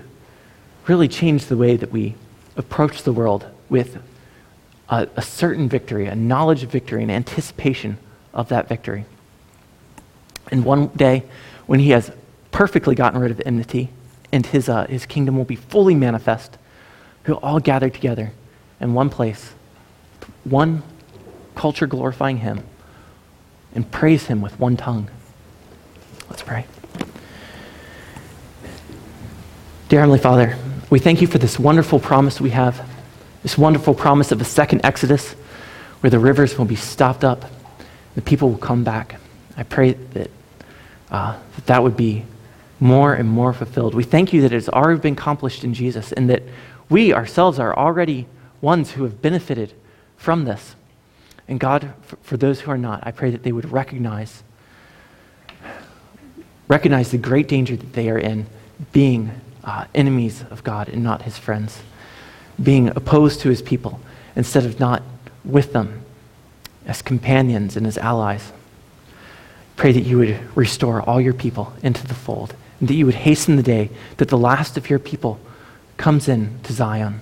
really 0.89 1.09
change 1.09 1.47
the 1.47 1.57
way 1.57 1.77
that 1.77 1.93
we 1.93 2.15
approach 2.57 3.05
the 3.05 3.13
world 3.13 3.47
with 3.69 3.99
a, 4.89 5.09
a 5.15 5.23
certain 5.23 5.69
victory, 5.69 6.07
a 6.07 6.17
knowledge 6.17 6.65
of 6.65 6.71
victory, 6.71 7.03
an 7.03 7.11
anticipation 7.11 7.97
of 8.33 8.49
that 8.49 8.69
victory. 8.69 9.05
And 10.51 10.65
one 10.65 10.89
day, 10.89 11.25
when 11.67 11.81
He 11.81 11.91
has 11.91 12.11
perfectly 12.53 12.95
gotten 12.95 13.21
rid 13.21 13.31
of 13.31 13.41
enmity 13.45 13.91
and 14.33 14.45
His, 14.47 14.69
uh, 14.69 14.87
his 14.87 15.07
kingdom 15.07 15.37
will 15.37 15.45
be 15.45 15.57
fully 15.57 15.95
manifest, 15.95 16.59
we'll 17.27 17.39
all 17.39 17.61
gather 17.61 17.91
together 17.91 18.33
in 18.81 18.95
one 18.95 19.11
place, 19.11 19.53
one 20.45 20.83
culture 21.55 21.87
glorifying 21.87 22.39
Him 22.39 22.63
and 23.75 23.91
praise 23.91 24.27
Him 24.27 24.41
with 24.41 24.59
one 24.59 24.77
tongue. 24.77 25.11
Let's 26.29 26.43
pray. 26.43 26.67
Dear 29.89 30.01
Heavenly 30.01 30.21
Father, 30.21 30.57
we 30.89 30.99
thank 30.99 31.21
you 31.21 31.27
for 31.27 31.39
this 31.39 31.59
wonderful 31.59 31.99
promise 31.99 32.41
we 32.41 32.51
have, 32.51 32.89
this 33.43 33.59
wonderful 33.59 33.95
promise 33.95 34.33
of 34.33 34.41
a 34.41 34.45
second 34.45 34.85
Exodus 34.85 35.33
where 36.01 36.11
the 36.11 36.19
rivers 36.19 36.57
will 36.57 36.65
be 36.65 36.77
stopped 36.77 37.25
up, 37.25 37.45
the 38.21 38.29
people 38.29 38.51
will 38.51 38.59
come 38.59 38.85
back. 38.85 39.19
I 39.57 39.63
pray 39.63 39.93
that 39.93 40.31
uh, 41.11 41.39
that, 41.57 41.67
that 41.67 41.83
would 41.83 41.97
be 41.97 42.25
more 42.79 43.15
and 43.15 43.27
more 43.27 43.55
fulfilled. 43.55 43.95
We 43.95 44.05
thank 44.05 44.35
you 44.35 44.43
that 44.43 44.53
it 44.53 44.57
has 44.57 44.69
already 44.69 45.01
been 45.01 45.15
accomplished 45.15 45.65
in 45.65 45.73
Jesus 45.73 46.13
and 46.13 46.29
that 46.29 46.43
we 46.91 47.15
ourselves 47.15 47.59
are 47.59 47.75
already 47.75 48.27
ones 48.61 48.93
who 48.93 49.05
have 49.05 49.23
benefited 49.23 49.73
from 50.19 50.45
this. 50.45 50.77
And 51.49 51.59
God, 51.59 51.95
for, 52.03 52.17
for 52.17 52.37
those 52.37 52.61
who 52.61 52.71
are 52.71 52.79
not, 52.79 53.07
I 53.07 53.11
pray 53.11 53.31
that 53.31 53.43
they 53.43 53.53
would 53.53 53.73
recognize 53.73 54.43
recognize 56.69 57.11
the 57.11 57.19
great 57.19 57.49
danger 57.49 57.75
that 57.75 57.95
they 57.95 58.11
are 58.11 58.19
in 58.19 58.47
being 58.93 59.33
uh, 59.65 59.87
enemies 59.95 60.45
of 60.51 60.63
God 60.63 60.89
and 60.91 61.03
not 61.03 61.23
his 61.23 61.39
friends, 61.39 61.83
being 62.63 62.89
opposed 62.89 63.41
to 63.41 63.49
his 63.49 63.63
people 63.63 63.99
instead 64.37 64.67
of 64.67 64.79
not 64.79 65.03
with 65.43 65.73
them 65.73 66.00
as 66.91 67.03
companions 67.03 67.77
and 67.77 67.87
as 67.87 67.97
allies. 67.97 68.53
Pray 69.77 69.93
that 69.93 70.01
you 70.01 70.19
would 70.19 70.57
restore 70.57 71.01
all 71.03 71.21
your 71.21 71.33
people 71.33 71.73
into 71.85 72.05
the 72.05 72.15
fold 72.15 72.53
and 72.81 72.89
that 72.89 72.95
you 72.95 73.07
would 73.07 73.15
hasten 73.15 73.55
the 73.55 73.63
day 73.63 73.91
that 74.17 74.29
the 74.29 74.37
last 74.37 74.77
of 74.77 74.91
your 74.91 74.99
people 74.99 75.39
comes 75.97 76.29
in 76.29 76.59
to 76.65 76.73
Zion 76.73 77.21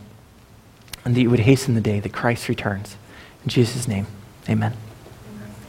and 1.04 1.14
that 1.14 1.20
you 1.20 1.28
would 1.28 1.40
hasten 1.40 1.74
the 1.74 1.82
day 1.82 2.00
that 2.00 2.14
Christ 2.14 2.48
returns. 2.48 2.96
In 3.44 3.50
Jesus' 3.50 3.86
name. 3.86 4.06
Amen. 4.48 4.72